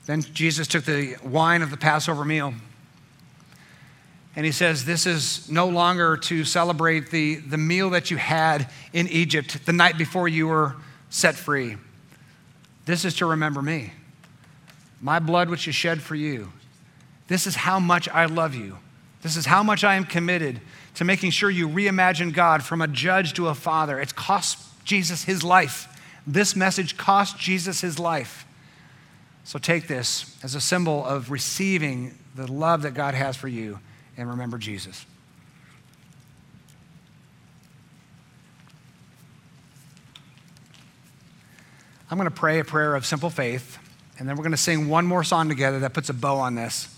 Then 0.05 0.21
Jesus 0.21 0.67
took 0.67 0.85
the 0.85 1.17
wine 1.23 1.63
of 1.63 1.71
the 1.71 1.75
Passover 1.75 2.23
meal 2.23 2.53
and 4.35 4.45
he 4.45 4.51
says, 4.51 4.85
This 4.85 5.07
is 5.07 5.49
no 5.49 5.67
longer 5.67 6.15
to 6.15 6.45
celebrate 6.45 7.09
the, 7.09 7.37
the 7.37 7.57
meal 7.57 7.89
that 7.89 8.11
you 8.11 8.17
had 8.17 8.69
in 8.93 9.07
Egypt 9.07 9.65
the 9.65 9.73
night 9.73 9.97
before 9.97 10.27
you 10.27 10.47
were 10.47 10.75
set 11.09 11.33
free. 11.33 11.77
This 12.85 13.03
is 13.03 13.15
to 13.15 13.25
remember 13.25 13.63
me, 13.63 13.91
my 15.01 15.17
blood 15.17 15.49
which 15.49 15.67
is 15.67 15.73
shed 15.73 15.99
for 15.99 16.15
you. 16.15 16.51
This 17.27 17.45
is 17.45 17.55
how 17.55 17.79
much 17.79 18.07
I 18.09 18.25
love 18.25 18.55
you. 18.55 18.77
This 19.21 19.35
is 19.35 19.45
how 19.45 19.63
much 19.63 19.83
I 19.83 19.95
am 19.95 20.05
committed 20.05 20.61
to 20.95 21.03
making 21.03 21.31
sure 21.31 21.49
you 21.49 21.67
reimagine 21.67 22.33
God 22.33 22.63
from 22.63 22.81
a 22.81 22.87
judge 22.87 23.33
to 23.33 23.47
a 23.47 23.55
father. 23.55 23.99
It 23.99 24.15
cost 24.15 24.57
Jesus 24.85 25.23
his 25.25 25.43
life. 25.43 25.87
This 26.25 26.55
message 26.55 26.97
cost 26.97 27.37
Jesus 27.37 27.81
his 27.81 27.99
life. 27.99 28.45
So 29.43 29.59
take 29.59 29.87
this 29.87 30.37
as 30.43 30.55
a 30.55 30.61
symbol 30.61 31.05
of 31.05 31.31
receiving 31.31 32.17
the 32.35 32.51
love 32.51 32.81
that 32.83 32.93
God 32.93 33.13
has 33.13 33.35
for 33.35 33.47
you 33.47 33.79
and 34.17 34.29
remember 34.29 34.57
Jesus. 34.57 35.05
I'm 42.09 42.17
going 42.17 42.29
to 42.29 42.35
pray 42.35 42.59
a 42.59 42.63
prayer 42.63 42.95
of 42.95 43.05
simple 43.05 43.29
faith, 43.29 43.77
and 44.17 44.27
then 44.27 44.37
we're 44.37 44.43
going 44.43 44.51
to 44.51 44.57
sing 44.57 44.87
one 44.87 45.05
more 45.05 45.23
song 45.25 45.49
together 45.49 45.79
that 45.79 45.93
puts 45.93 46.09
a 46.09 46.13
bow 46.13 46.37
on 46.37 46.55
this. 46.55 46.96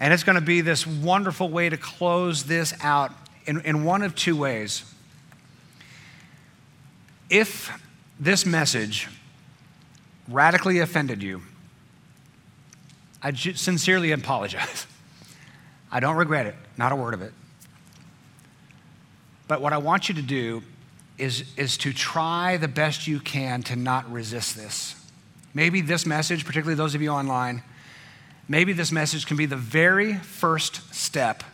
And 0.00 0.12
it's 0.12 0.22
going 0.22 0.36
to 0.36 0.44
be 0.44 0.60
this 0.60 0.86
wonderful 0.86 1.48
way 1.48 1.68
to 1.68 1.76
close 1.76 2.44
this 2.44 2.74
out 2.82 3.12
in, 3.46 3.60
in 3.62 3.84
one 3.84 4.02
of 4.02 4.14
two 4.14 4.36
ways. 4.36 4.84
If 7.30 7.70
this 8.20 8.46
message 8.46 9.08
radically 10.28 10.78
offended 10.78 11.22
you, 11.22 11.42
I 13.22 13.32
sincerely 13.32 14.12
apologize. 14.12 14.86
I 15.90 16.00
don't 16.00 16.16
regret 16.16 16.46
it, 16.46 16.54
not 16.76 16.92
a 16.92 16.96
word 16.96 17.14
of 17.14 17.22
it. 17.22 17.32
But 19.48 19.60
what 19.60 19.72
I 19.72 19.78
want 19.78 20.08
you 20.08 20.14
to 20.16 20.22
do 20.22 20.62
is, 21.16 21.44
is 21.56 21.76
to 21.78 21.92
try 21.92 22.58
the 22.58 22.68
best 22.68 23.06
you 23.06 23.18
can 23.18 23.62
to 23.64 23.76
not 23.76 24.10
resist 24.12 24.56
this. 24.56 24.94
Maybe 25.54 25.80
this 25.80 26.06
message, 26.06 26.44
particularly 26.44 26.76
those 26.76 26.94
of 26.94 27.02
you 27.02 27.08
online, 27.08 27.62
maybe 28.48 28.72
this 28.72 28.90
message 28.90 29.26
can 29.26 29.36
be 29.36 29.46
the 29.46 29.56
very 29.56 30.14
first 30.14 30.94
step 30.94 31.44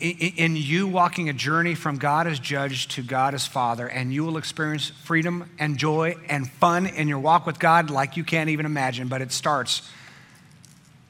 in, 0.00 0.56
you 0.56 0.86
walking 0.88 1.28
a 1.28 1.32
journey 1.32 1.74
from 1.74 1.98
God 1.98 2.26
as 2.26 2.38
judge 2.38 2.88
to 2.88 3.02
God 3.02 3.32
as 3.32 3.46
father, 3.46 3.86
and 3.86 4.12
you 4.12 4.24
will 4.24 4.36
experience 4.36 4.88
freedom 4.88 5.48
and 5.58 5.78
joy 5.78 6.16
and 6.28 6.50
fun 6.50 6.86
in 6.86 7.08
your 7.08 7.20
walk 7.20 7.46
with 7.46 7.58
God 7.58 7.90
like 7.90 8.16
you 8.16 8.24
can't 8.24 8.50
even 8.50 8.66
imagine. 8.66 9.08
But 9.08 9.22
it 9.22 9.32
starts 9.32 9.88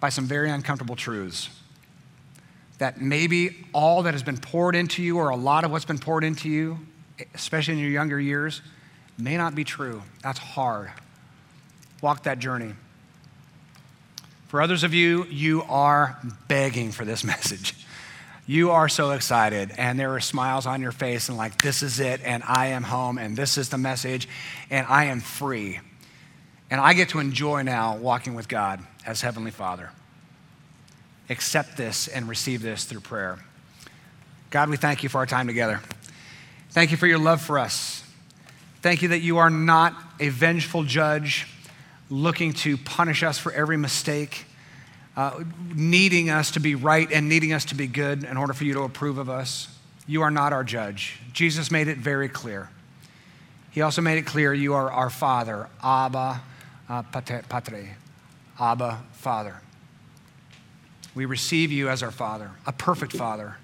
by 0.01 0.11
some 0.11 0.27
very 0.27 0.51
uncomfortable 0.51 0.97
truths 0.97 1.49
that 2.79 3.01
maybe 3.01 3.67
all 3.73 4.03
that 4.03 4.13
has 4.13 4.23
been 4.23 4.37
poured 4.37 4.77
into 4.77 5.03
you, 5.03 5.17
or 5.17 5.31
a 5.31 5.37
lot 5.37 5.65
of 5.65 5.71
what's 5.71 5.85
been 5.87 5.99
poured 5.99 6.25
into 6.25 6.49
you, 6.49 6.79
especially 7.35 7.75
in 7.75 7.81
your 7.81 7.91
younger 7.91 8.21
years, 8.21 8.61
may 9.17 9.37
not 9.37 9.55
be 9.55 9.65
true. 9.65 10.03
That's 10.23 10.39
hard. 10.39 10.91
Walk 12.03 12.25
that 12.25 12.39
journey. 12.39 12.75
For 14.49 14.63
others 14.63 14.85
of 14.85 14.95
you, 14.95 15.25
you 15.25 15.63
are 15.69 16.19
begging 16.49 16.93
for 16.93 17.05
this 17.05 17.25
message. 17.35 17.75
You 18.47 18.73
are 18.73 18.89
so 18.89 19.13
excited, 19.13 19.73
and 19.79 19.99
there 19.99 20.15
are 20.15 20.21
smiles 20.21 20.67
on 20.67 20.83
your 20.83 20.93
face, 20.93 21.29
and 21.29 21.39
like, 21.39 21.63
this 21.63 21.83
is 21.83 21.99
it, 21.99 22.21
and 22.23 22.43
I 22.47 22.67
am 22.67 22.83
home, 22.83 23.17
and 23.17 23.37
this 23.37 23.57
is 23.57 23.71
the 23.71 23.79
message, 23.79 24.29
and 24.69 24.87
I 24.87 25.05
am 25.05 25.21
free. 25.21 25.81
And 26.71 26.81
I 26.81 26.93
get 26.93 27.11
to 27.11 27.21
enjoy 27.21 27.63
now 27.63 27.97
walking 27.97 28.35
with 28.35 28.49
God 28.49 28.81
as 29.07 29.23
Heavenly 29.23 29.51
Father 29.51 29.91
accept 31.31 31.77
this 31.77 32.09
and 32.09 32.29
receive 32.29 32.63
this 32.63 32.85
through 32.85 33.01
prayer. 33.01 33.39
God, 34.51 34.69
we 34.69 34.77
thank 34.77 35.03
you 35.03 35.09
for 35.09 35.19
our 35.19 35.27
time 35.27 35.47
together. 35.47 35.81
Thank 36.71 36.91
you 36.91 36.97
for 36.97 37.07
your 37.07 37.19
love 37.19 37.41
for 37.41 37.59
us. 37.59 38.03
Thank 38.83 39.03
you 39.03 39.09
that 39.09 39.21
you 39.21 39.39
are 39.39 39.51
not 39.51 39.95
a 40.21 40.29
vengeful 40.29 40.83
judge 40.83 41.47
looking 42.11 42.53
to 42.53 42.77
punish 42.77 43.23
us 43.23 43.39
for 43.39 43.53
every 43.53 43.77
mistake, 43.77 44.45
uh, 45.17 45.43
needing 45.75 46.31
us 46.31 46.51
to 46.53 46.61
be 46.61 46.75
right 46.75 47.11
and 47.13 47.29
needing 47.29 47.53
us 47.53 47.65
to 47.67 47.75
be 47.75 47.87
good 47.87 48.25
in 48.25 48.37
order 48.37 48.53
for 48.53 48.65
you 48.65 48.75
to 48.75 48.83
approve 48.83 49.19
of 49.19 49.31
us. 49.31 49.69
You 50.07 50.23
are 50.23 50.31
not 50.31 50.53
our 50.53 50.65
judge. 50.65 51.19
Jesus 51.33 51.71
made 51.71 51.89
it 51.89 51.99
very 51.99 52.29
clear. 52.29 52.69
He 53.71 53.81
also 53.81 54.03
made 54.03 54.19
it 54.19 54.27
clear 54.27 54.53
you 54.53 54.75
are 54.75 54.91
our 54.91 55.11
Father, 55.11 55.69
Abba, 55.83 56.43
uh, 56.89 57.03
Patre, 57.03 57.97
Abba, 58.61 59.03
Father. 59.15 59.61
We 61.15 61.25
receive 61.25 61.73
you 61.73 61.89
as 61.89 62.03
our 62.03 62.11
Father, 62.11 62.51
a 62.67 62.73
perfect 62.73 63.13
Father, 63.13 63.57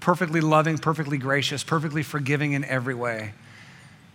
perfectly 0.00 0.40
loving, 0.40 0.78
perfectly 0.78 1.18
gracious, 1.18 1.64
perfectly 1.64 2.02
forgiving 2.02 2.52
in 2.52 2.64
every 2.64 2.94
way. 2.94 3.32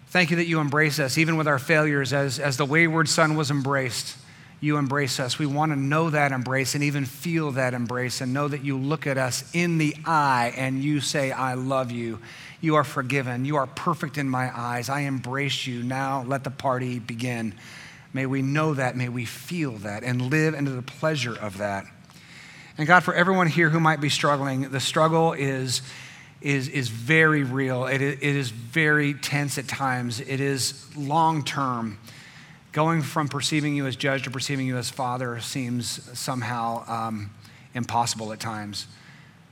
Thank 0.09 0.31
you 0.31 0.37
that 0.37 0.47
you 0.47 0.59
embrace 0.59 0.99
us, 0.99 1.17
even 1.17 1.35
with 1.35 1.47
our 1.47 1.59
failures, 1.59 2.13
as, 2.13 2.39
as 2.39 2.55
the 2.55 2.65
wayward 2.65 3.09
son 3.09 3.35
was 3.35 3.51
embraced. 3.51 4.17
You 4.61 4.77
embrace 4.77 5.19
us. 5.19 5.37
We 5.37 5.45
want 5.45 5.73
to 5.73 5.75
know 5.75 6.09
that 6.09 6.31
embrace 6.31 6.75
and 6.75 6.83
even 6.83 7.05
feel 7.05 7.51
that 7.51 7.73
embrace 7.73 8.21
and 8.21 8.33
know 8.33 8.47
that 8.47 8.63
you 8.63 8.77
look 8.77 9.05
at 9.05 9.17
us 9.17 9.43
in 9.53 9.77
the 9.77 9.95
eye 10.05 10.53
and 10.55 10.81
you 10.81 11.01
say, 11.01 11.31
I 11.31 11.55
love 11.55 11.91
you. 11.91 12.19
You 12.61 12.75
are 12.75 12.85
forgiven. 12.85 13.43
You 13.45 13.57
are 13.57 13.67
perfect 13.67 14.17
in 14.17 14.29
my 14.29 14.49
eyes. 14.57 14.89
I 14.89 15.01
embrace 15.01 15.67
you. 15.67 15.83
Now 15.83 16.23
let 16.25 16.43
the 16.43 16.51
party 16.51 16.99
begin. 16.99 17.53
May 18.13 18.25
we 18.25 18.41
know 18.41 18.73
that. 18.73 18.95
May 18.95 19.09
we 19.09 19.25
feel 19.25 19.73
that 19.73 20.03
and 20.03 20.31
live 20.31 20.53
into 20.53 20.71
the 20.71 20.81
pleasure 20.81 21.35
of 21.37 21.57
that. 21.57 21.85
And 22.77 22.87
God, 22.87 23.03
for 23.03 23.13
everyone 23.13 23.47
here 23.47 23.69
who 23.69 23.79
might 23.79 23.99
be 23.99 24.09
struggling, 24.09 24.69
the 24.69 24.79
struggle 24.79 25.33
is, 25.33 25.81
is, 26.41 26.67
is 26.67 26.89
very 26.89 27.43
real. 27.43 27.85
It, 27.85 28.01
it 28.01 28.21
is 28.21 28.49
very 28.49 29.13
tense 29.13 29.57
at 29.57 29.67
times. 29.67 30.19
It 30.19 30.39
is 30.39 30.85
long 30.95 31.43
term. 31.43 31.99
Going 32.71 33.01
from 33.01 33.27
perceiving 33.27 33.75
you 33.75 33.87
as 33.87 33.95
judge 33.95 34.23
to 34.23 34.31
perceiving 34.31 34.67
you 34.67 34.77
as 34.77 34.89
father 34.89 35.39
seems 35.39 35.87
somehow 36.17 36.83
um, 36.87 37.31
impossible 37.73 38.31
at 38.33 38.39
times. 38.39 38.87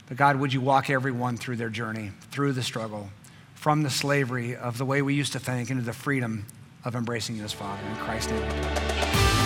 But 0.07 0.17
God, 0.17 0.35
would 0.35 0.53
you 0.53 0.61
walk 0.61 0.89
everyone 0.89 1.37
through 1.37 1.55
their 1.55 1.69
journey, 1.69 2.11
through 2.29 2.53
the 2.53 2.61
struggle, 2.61 3.09
from 3.55 3.81
the 3.81 3.89
slavery 3.89 4.55
of 4.55 4.77
the 4.77 4.85
way 4.85 5.01
we 5.01 5.15
used 5.15 5.33
to 5.33 5.39
think 5.39 5.71
into 5.71 5.83
the 5.83 5.93
freedom 5.93 6.45
of 6.83 6.95
embracing 6.95 7.35
you 7.35 7.43
as 7.43 7.51
Father. 7.51 7.81
In 7.87 7.95
Christ's 7.95 8.31
name. 8.31 9.44